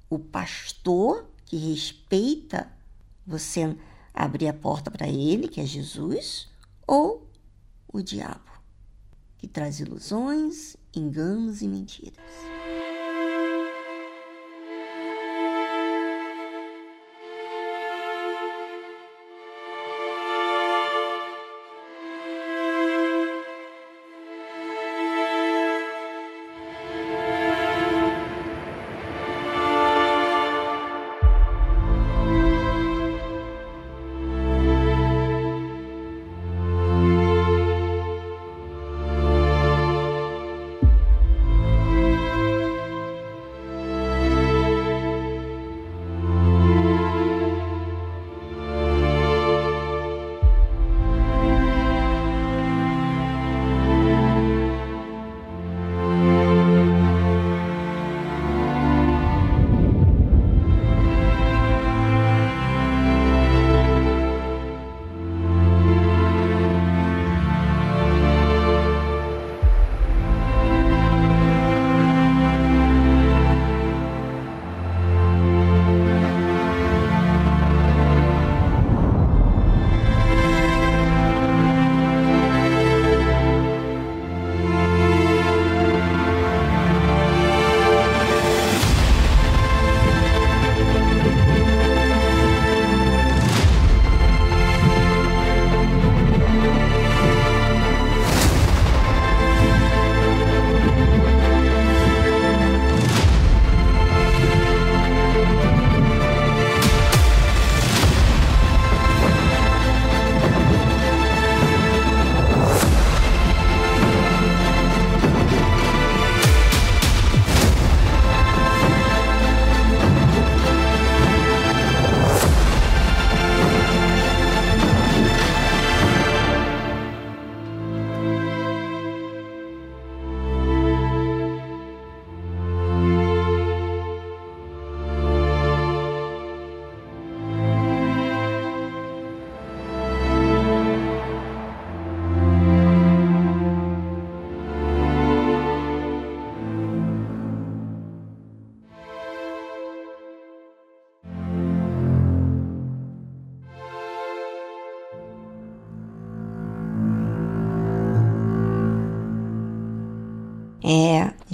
[0.09, 2.71] O pastor que respeita
[3.27, 3.77] você
[4.13, 6.49] abrir a porta para ele, que é Jesus,
[6.87, 7.31] ou
[7.89, 8.51] o diabo,
[9.39, 12.52] que traz ilusões, enganos e mentiras?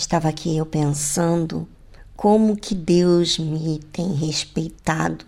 [0.09, 1.69] Estava aqui eu pensando
[2.17, 5.27] como que Deus me tem respeitado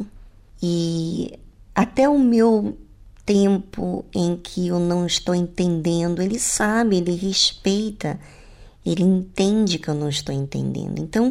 [0.62, 1.38] e
[1.74, 2.78] até o meu
[3.26, 8.18] tempo em que eu não estou entendendo, ele sabe, ele respeita,
[8.84, 10.98] ele entende que eu não estou entendendo.
[10.98, 11.30] Então,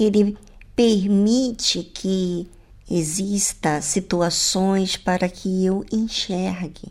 [0.00, 0.34] ele
[0.74, 2.48] permite que
[2.90, 6.90] exista situações para que eu enxergue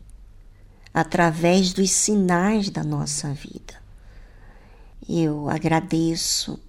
[0.93, 3.84] através dos sinais da nossa vida.
[5.07, 6.59] Eu agradeço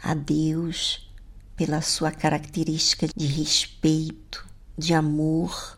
[0.00, 1.10] a Deus
[1.56, 5.76] pela sua característica de respeito, de amor,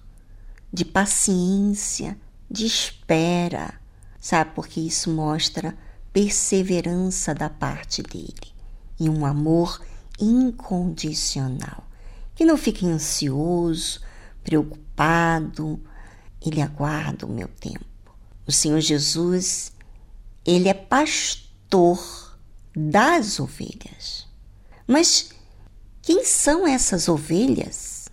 [0.71, 2.19] de paciência,
[2.51, 3.81] de espera,
[4.21, 4.51] sabe?
[4.55, 5.75] Porque isso mostra
[6.13, 8.53] perseverança da parte dele
[8.99, 9.81] e um amor
[10.21, 11.89] incondicional,
[12.35, 14.03] que não fica ansioso,
[14.45, 15.81] preocupado,
[16.45, 17.87] ele aguarda o meu tempo.
[18.47, 19.73] O Senhor Jesus,
[20.45, 22.37] ele é pastor pastor
[22.75, 24.27] das ovelhas.
[24.87, 25.31] Mas
[26.03, 28.09] quem são essas ovelhas?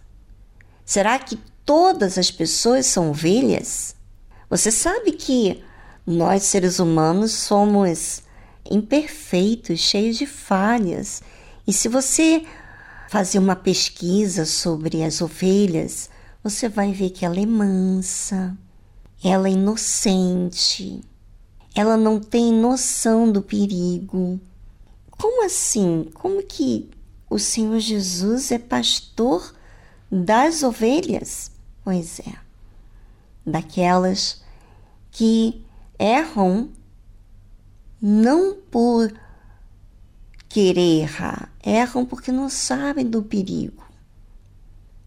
[0.86, 3.96] Será que todas as pessoas são ovelhas?
[4.50, 5.64] Você sabe que
[6.06, 8.22] nós, seres humanos, somos
[8.70, 11.22] imperfeitos, cheios de falhas.
[11.66, 12.46] E se você
[13.10, 16.10] fazer uma pesquisa sobre as ovelhas,
[16.44, 18.56] você vai ver que ela é mansa,
[19.24, 21.02] ela é inocente,
[21.78, 24.41] ela não tem noção do perigo.
[25.12, 26.10] Como assim?
[26.16, 26.90] Como que
[27.30, 29.54] o Senhor Jesus é pastor
[30.12, 31.52] das ovelhas?
[31.84, 32.34] Pois é,
[33.45, 34.41] daquelas
[35.12, 35.64] que
[35.99, 36.70] erram
[38.02, 39.14] não por
[40.49, 43.84] querer errar, erram porque não sabem do perigo,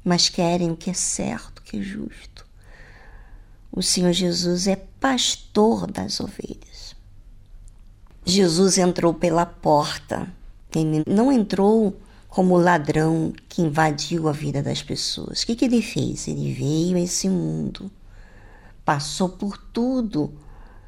[0.05, 2.30] mas querem o que é certo, o que é justo.
[3.73, 6.97] O Senhor Jesus é pastor das ovelhas.
[8.25, 10.29] Jesus entrou pela porta,
[10.75, 11.97] ele não entrou
[12.29, 15.43] como ladrão que invadiu a vida das pessoas.
[15.43, 16.29] O que, que ele fez?
[16.29, 17.91] Ele veio a esse mundo,
[18.85, 20.33] passou por tudo,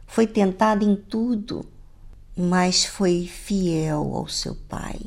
[0.06, 1.66] foi tentado em tudo,
[2.36, 5.00] mas foi fiel ao seu Pai.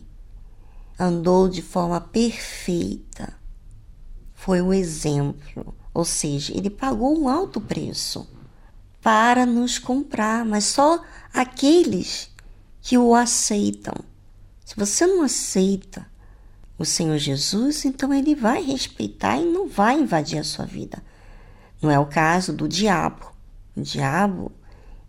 [0.99, 3.33] Andou de forma perfeita.
[4.33, 8.27] Foi o exemplo, ou seja, ele pagou um alto preço
[9.01, 11.01] para nos comprar, mas só
[11.33, 12.29] aqueles
[12.81, 13.95] que o aceitam.
[14.65, 16.05] Se você não aceita
[16.77, 21.01] o Senhor Jesus, então ele vai respeitar e não vai invadir a sua vida.
[21.81, 23.31] Não é o caso do diabo.
[23.73, 24.51] O diabo,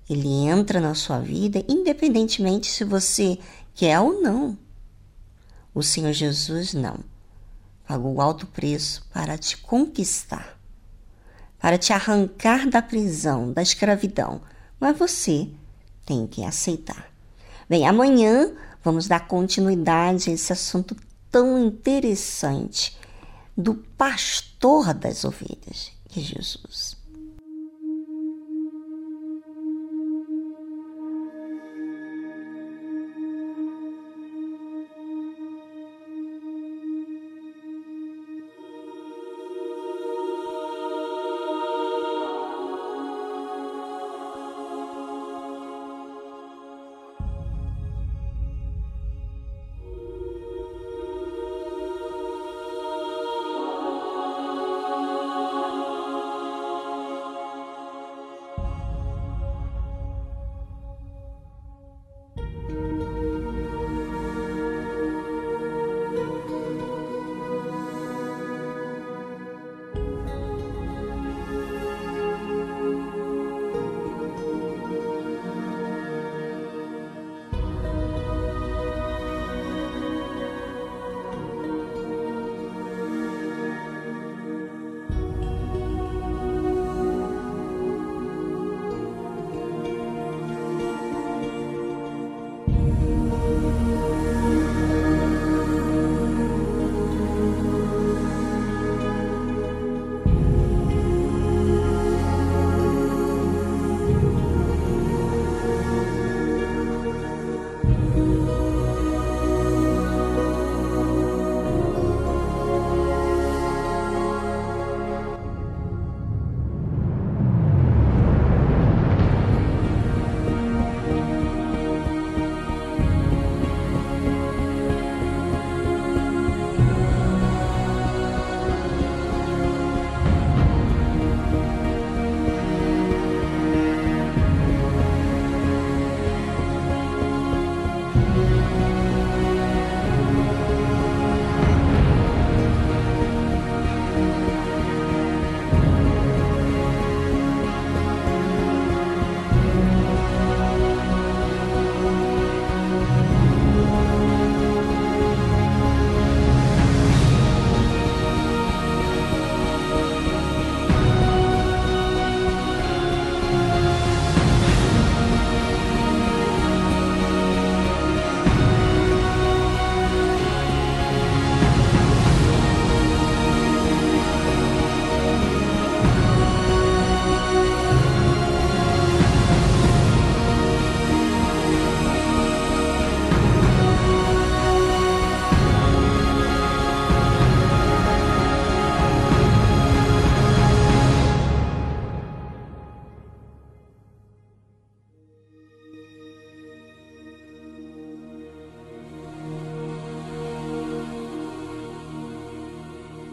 [0.09, 3.41] ele entra na sua vida independentemente se você
[3.75, 4.57] quer ou não.
[5.75, 7.01] O Senhor Jesus não.
[7.89, 10.56] Pagou alto preço para te conquistar,
[11.59, 14.41] para te arrancar da prisão, da escravidão.
[14.79, 15.49] Mas você
[16.05, 17.11] tem que aceitar.
[17.69, 18.53] Bem, amanhã
[18.85, 20.97] vamos dar continuidade a esse assunto
[21.31, 22.97] tão interessante
[23.57, 26.96] do pastor das ovelhas, que é Jesus.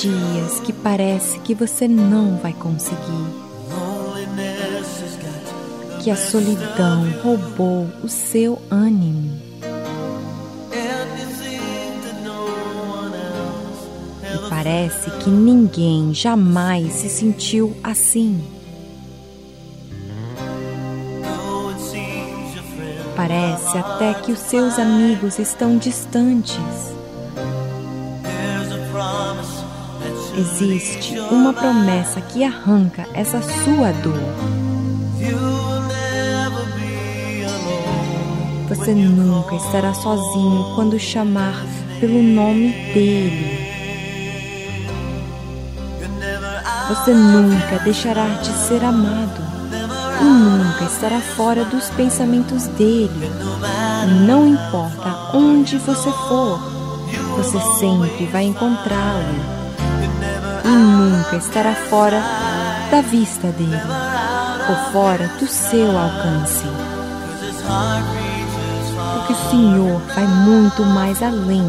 [0.00, 2.96] Dias que parece que você não vai conseguir.
[6.02, 9.38] Que a solidão roubou o seu ânimo.
[14.24, 18.42] E parece que ninguém jamais se sentiu assim.
[23.14, 26.99] Parece até que os seus amigos estão distantes.
[30.40, 34.18] Existe uma promessa que arranca essa sua dor.
[38.66, 41.62] Você nunca estará sozinho quando chamar
[42.00, 43.68] pelo nome dele.
[46.88, 49.42] Você nunca deixará de ser amado
[50.22, 53.30] e nunca estará fora dos pensamentos dele.
[54.26, 56.58] Não importa onde você for,
[57.36, 59.59] você sempre vai encontrá-lo
[60.70, 62.22] e nunca estará fora
[62.90, 63.76] da vista dele
[64.68, 66.64] ou fora do seu alcance.
[69.14, 71.66] Porque o Senhor vai muito mais além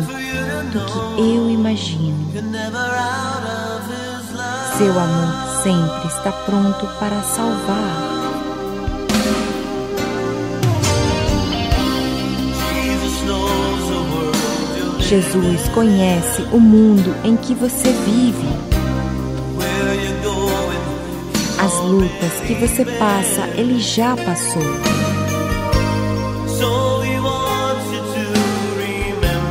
[0.71, 2.31] do que eu imagino.
[4.77, 8.11] Seu amor sempre está pronto para salvar.
[14.99, 18.70] Jesus conhece o mundo em que você vive.
[21.91, 24.63] Lutas que você passa, ele já passou.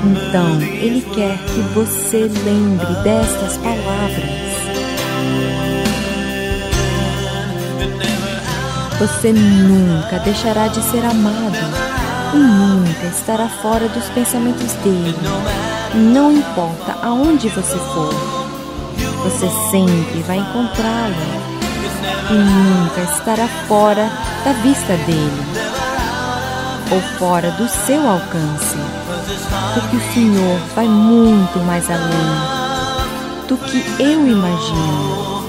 [0.07, 4.41] Então, ele quer que você lembre destas palavras.
[8.99, 11.59] Você nunca deixará de ser amado
[12.35, 15.15] e nunca estará fora dos pensamentos dele.
[15.95, 18.15] Não importa aonde você for,
[19.25, 21.40] você sempre vai encontrá-lo
[22.31, 24.11] e nunca estará fora
[24.45, 25.61] da vista dele
[26.91, 28.77] ou fora do seu alcance,
[29.75, 32.61] porque o Senhor vai muito mais além
[33.47, 35.41] do que eu imagino.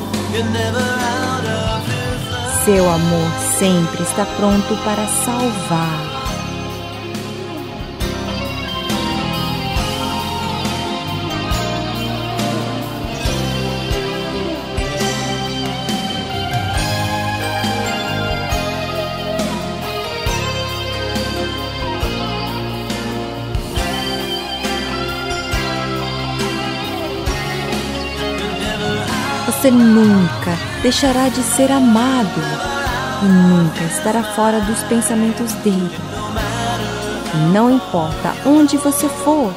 [2.64, 6.11] Seu amor sempre está pronto para salvar.
[29.62, 32.42] Você nunca deixará de ser amado
[33.22, 35.96] e nunca estará fora dos pensamentos dele.
[37.54, 39.54] Não importa onde você for,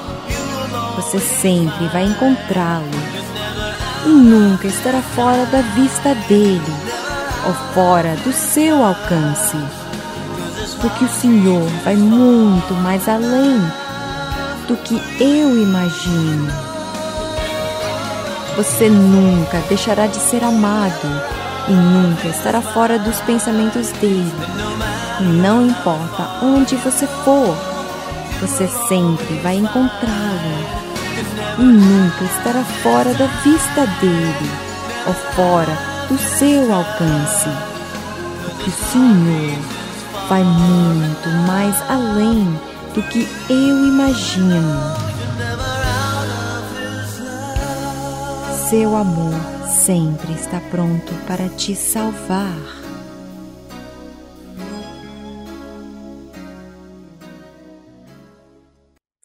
[0.94, 2.84] você sempre vai encontrá-lo
[4.04, 6.60] e nunca estará fora da vista dele
[7.46, 9.56] ou fora do seu alcance.
[10.82, 13.58] Porque o Senhor vai muito mais além
[14.68, 16.63] do que eu imagino.
[18.56, 21.08] Você nunca deixará de ser amado
[21.68, 24.32] e nunca estará fora dos pensamentos dele.
[25.20, 27.56] Não importa onde você for,
[28.40, 30.84] você sempre vai encontrá-lo
[31.58, 34.50] e nunca estará fora da vista dele
[35.06, 35.76] ou fora
[36.08, 37.48] do seu alcance.
[38.44, 39.58] Porque o Senhor
[40.28, 42.44] vai muito mais além
[42.94, 45.03] do que eu imagino.
[48.70, 49.34] Seu amor
[49.68, 52.56] sempre está pronto para te salvar.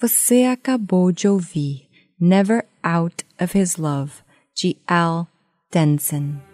[0.02, 1.88] Você acabou de ouvir
[2.20, 4.12] Never Out of His Love,
[4.54, 5.26] de Al
[5.72, 6.49] Denson.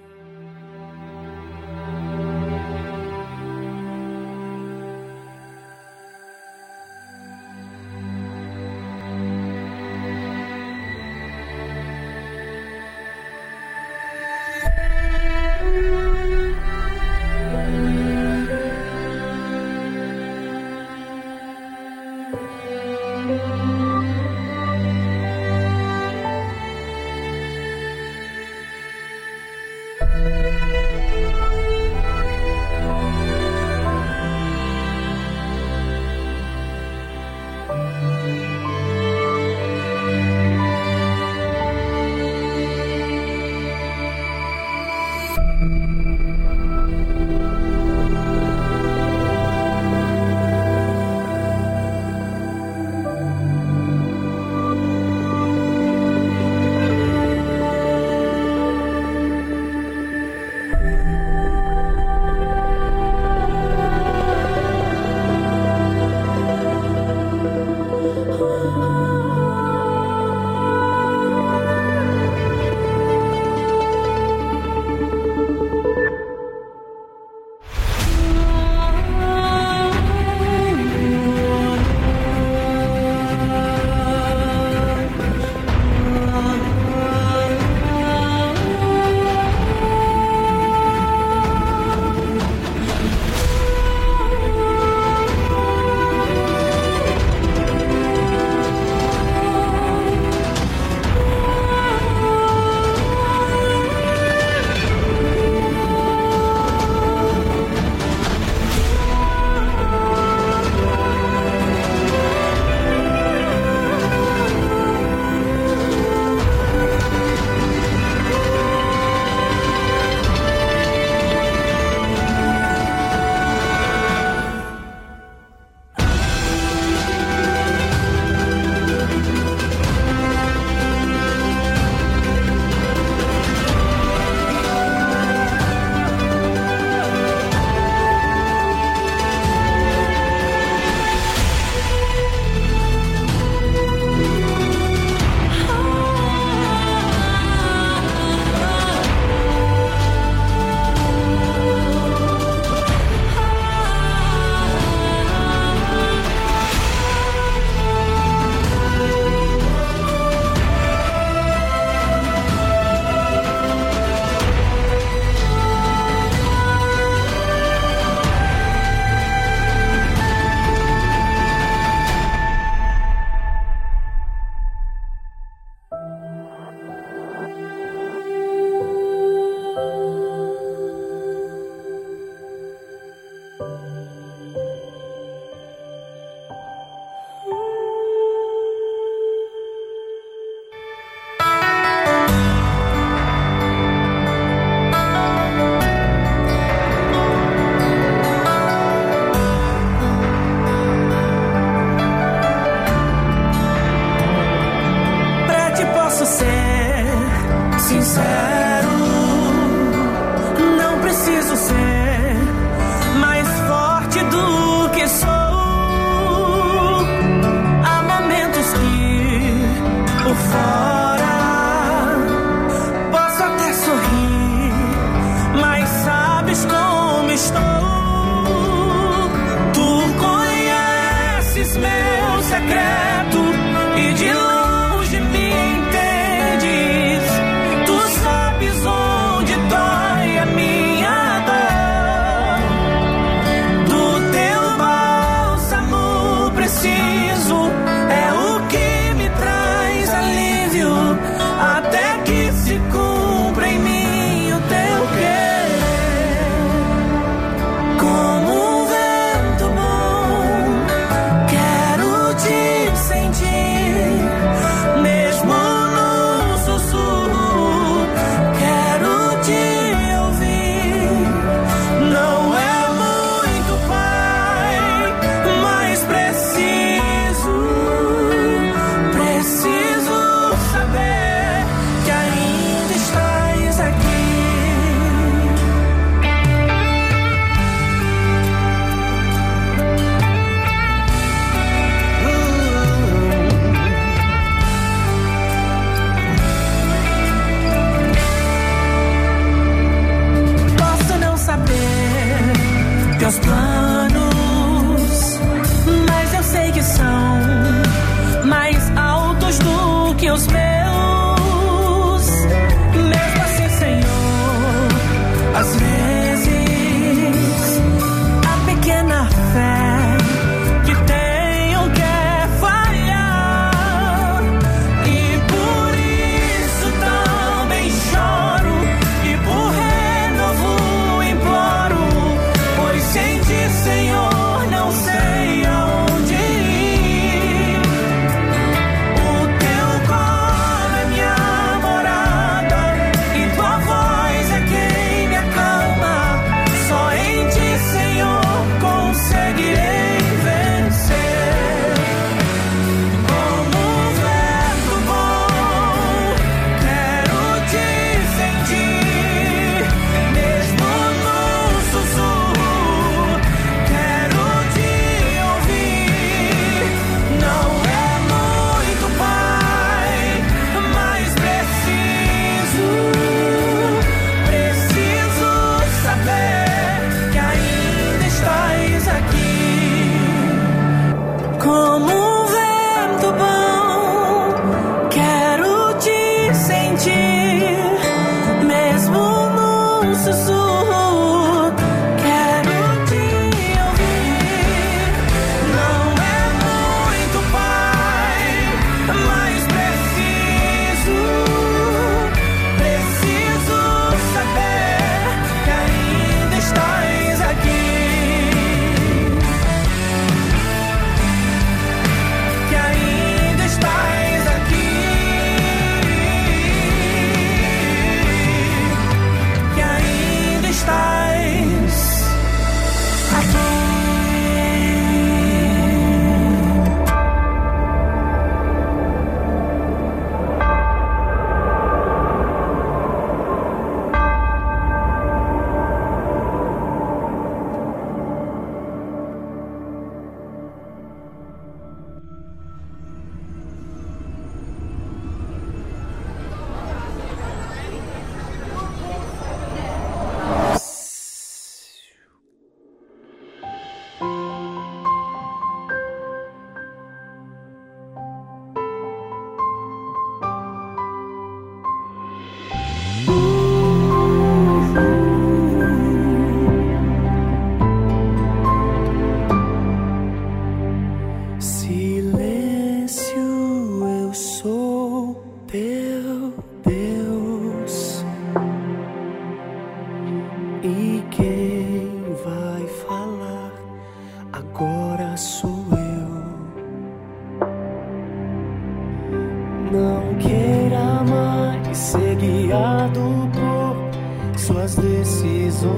[494.85, 495.91] Suas decisões.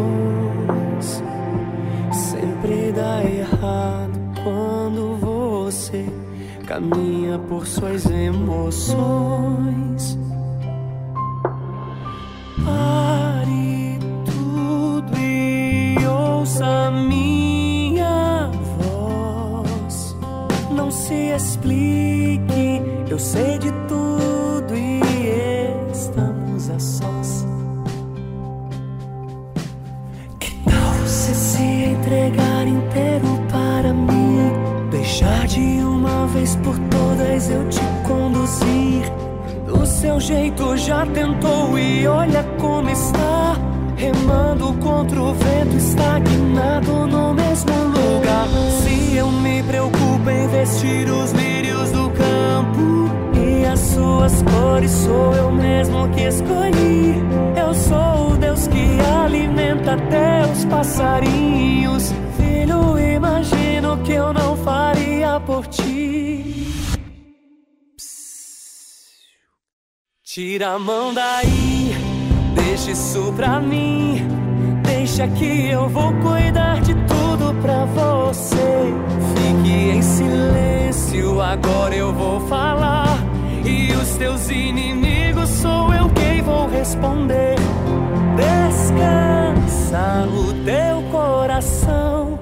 [2.12, 6.06] Sempre dá errado quando você
[6.66, 8.98] caminha por suas emoções.
[12.64, 20.16] Pare tudo e ouça minha voz.
[20.72, 23.87] Não se explique, eu sei de tudo
[36.48, 39.12] vez por todas eu te conduzir.
[39.66, 43.58] Do seu jeito já tentou e olha como está.
[43.98, 48.48] Remando contra o vento, estagnado no mesmo lugar.
[48.82, 55.34] Se eu me preocupo em vestir os lírios do campo e as suas cores, sou
[55.34, 57.16] eu mesmo que escolhi.
[57.60, 62.14] Eu sou o Deus que alimenta até os passarinhos.
[62.38, 65.67] Filho, imagino que eu não faria por
[70.38, 71.96] Tira a mão daí,
[72.54, 74.22] deixa isso pra mim.
[74.84, 78.94] Deixa que eu vou cuidar de tudo pra você.
[79.34, 83.18] Fique em silêncio, agora eu vou falar.
[83.66, 87.56] E os teus inimigos sou eu quem vou responder.
[88.36, 92.40] Descansa o teu coração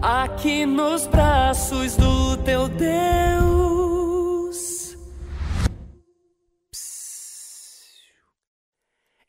[0.00, 3.91] aqui nos braços do teu Deus.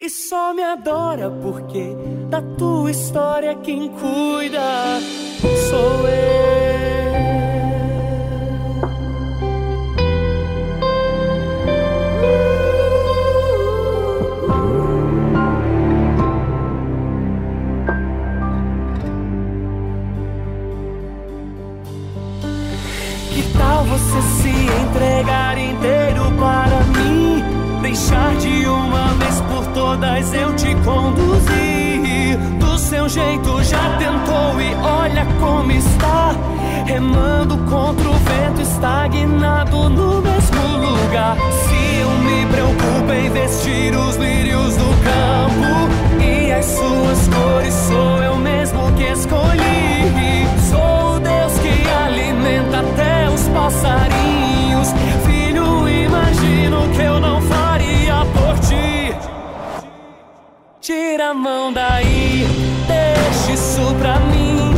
[0.05, 1.95] E só me adora porque
[2.30, 4.99] da tua história quem cuida
[5.69, 6.43] sou eu.
[23.34, 24.49] Que tal você se
[24.84, 27.12] entregar inteiro para mim?
[27.94, 32.40] Deixar de uma vez por todas eu te conduzir.
[32.60, 36.36] Do seu jeito já tentou e olha como está.
[36.88, 41.38] Remando contra o vento, estagnado no mesmo lugar.
[41.38, 48.24] Se eu me preocupo em vestir os lírios do campo e as suas cores, sou
[48.24, 50.48] eu mesmo que escolhi.
[50.68, 54.88] Sou o Deus que alimenta até os passarinhos.
[55.28, 57.62] Filho, imagino que eu não faria
[60.84, 62.45] Tira a mão daí,
[62.85, 64.73] deixa isso pra mim.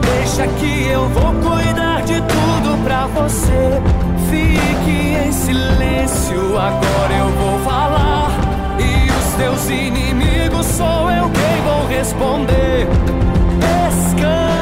[0.00, 3.78] Deixa que eu vou cuidar de tudo pra você.
[4.30, 8.30] Fique em silêncio, agora eu vou falar.
[8.78, 12.88] E os teus inimigos sou eu quem vou responder.
[13.60, 14.53] Descansa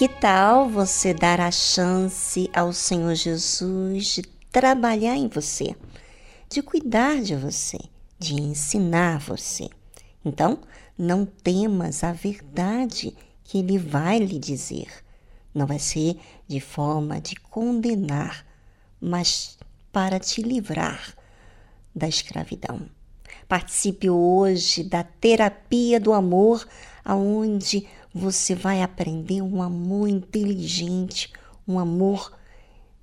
[0.00, 5.76] que tal você dar a chance ao Senhor Jesus de trabalhar em você,
[6.48, 7.76] de cuidar de você,
[8.18, 9.68] de ensinar você?
[10.24, 10.60] Então,
[10.96, 13.14] não temas a verdade
[13.44, 14.88] que Ele vai lhe dizer.
[15.54, 16.18] Não vai ser
[16.48, 18.46] de forma de condenar,
[18.98, 19.58] mas
[19.92, 21.14] para te livrar
[21.94, 22.88] da escravidão.
[23.46, 26.66] Participe hoje da terapia do amor,
[27.04, 31.32] aonde você vai aprender um amor inteligente,
[31.66, 32.36] um amor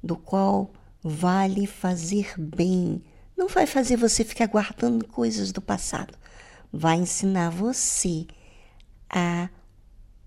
[0.03, 0.71] do qual
[1.01, 3.01] vai lhe fazer bem.
[3.35, 6.13] Não vai fazer você ficar guardando coisas do passado.
[6.71, 8.25] Vai ensinar você
[9.09, 9.49] a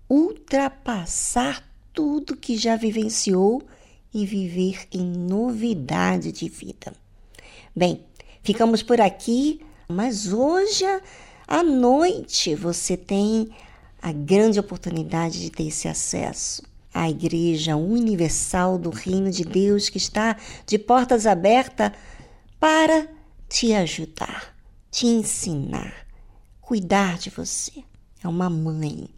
[0.09, 1.63] ultrapassar
[1.93, 3.61] tudo que já vivenciou
[4.13, 6.93] e viver em novidade de vida.
[7.75, 8.03] Bem,
[8.43, 10.85] ficamos por aqui, mas hoje
[11.47, 13.51] à noite você tem
[14.01, 16.63] a grande oportunidade de ter esse acesso
[16.93, 21.91] à Igreja Universal do Reino de Deus, que está de portas abertas
[22.59, 23.07] para
[23.47, 24.55] te ajudar,
[24.89, 26.07] te ensinar,
[26.59, 27.83] cuidar de você.
[28.23, 29.09] É uma mãe.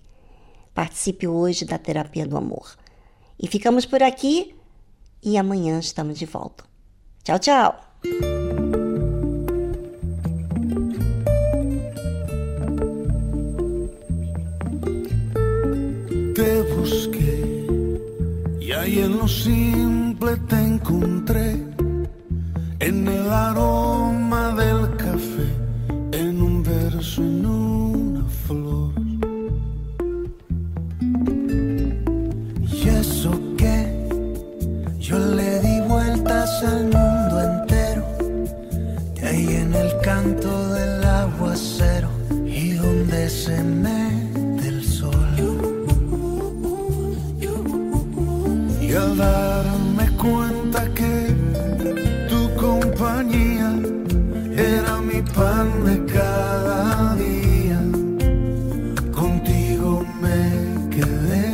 [0.73, 2.75] Participe hoje da terapia do amor.
[3.39, 4.55] E ficamos por aqui
[5.21, 6.63] e amanhã estamos de volta.
[7.23, 8.32] Tchau, tchau!
[16.75, 17.65] Busqué
[18.59, 21.61] y ahí en lo simple te encontré,
[22.79, 25.49] en el aroma del café,
[26.11, 27.62] en un verso, en una
[55.35, 57.81] pan de cada día,
[59.11, 61.51] contigo me quedé.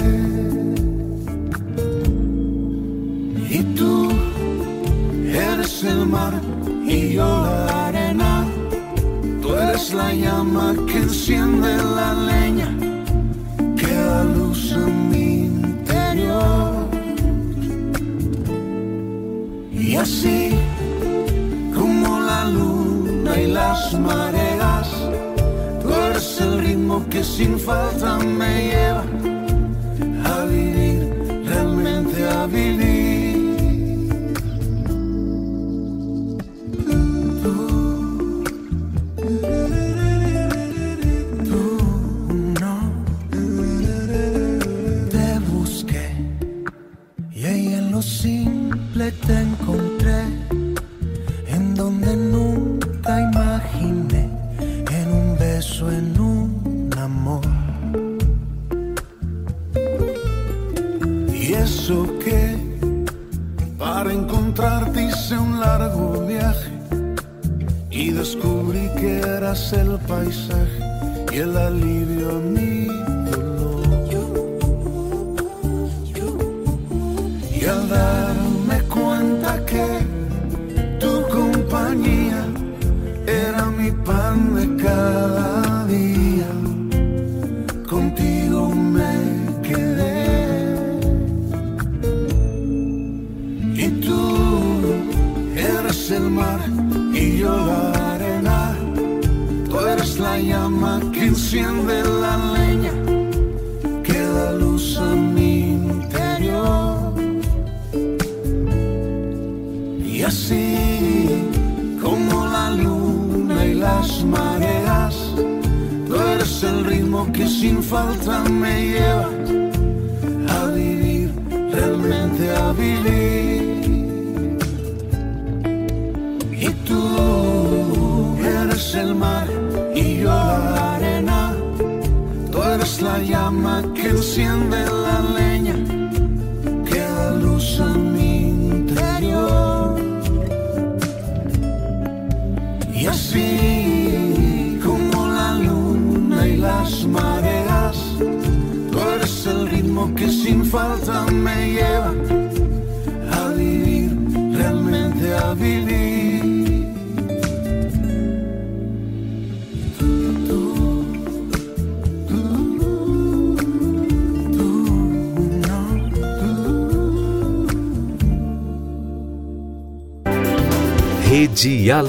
[3.49, 4.11] Y tú
[5.25, 6.33] eres el mar
[6.85, 8.45] y yo la arena,
[9.41, 12.69] tú eres la llama que enciende la leña,
[13.75, 16.89] que da luz en mi interior.
[19.71, 20.58] Y así
[27.21, 28.98] 幸福在每夜。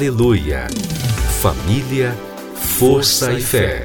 [0.00, 0.66] Aleluia.
[1.42, 2.16] Família,
[2.54, 3.79] força e fé.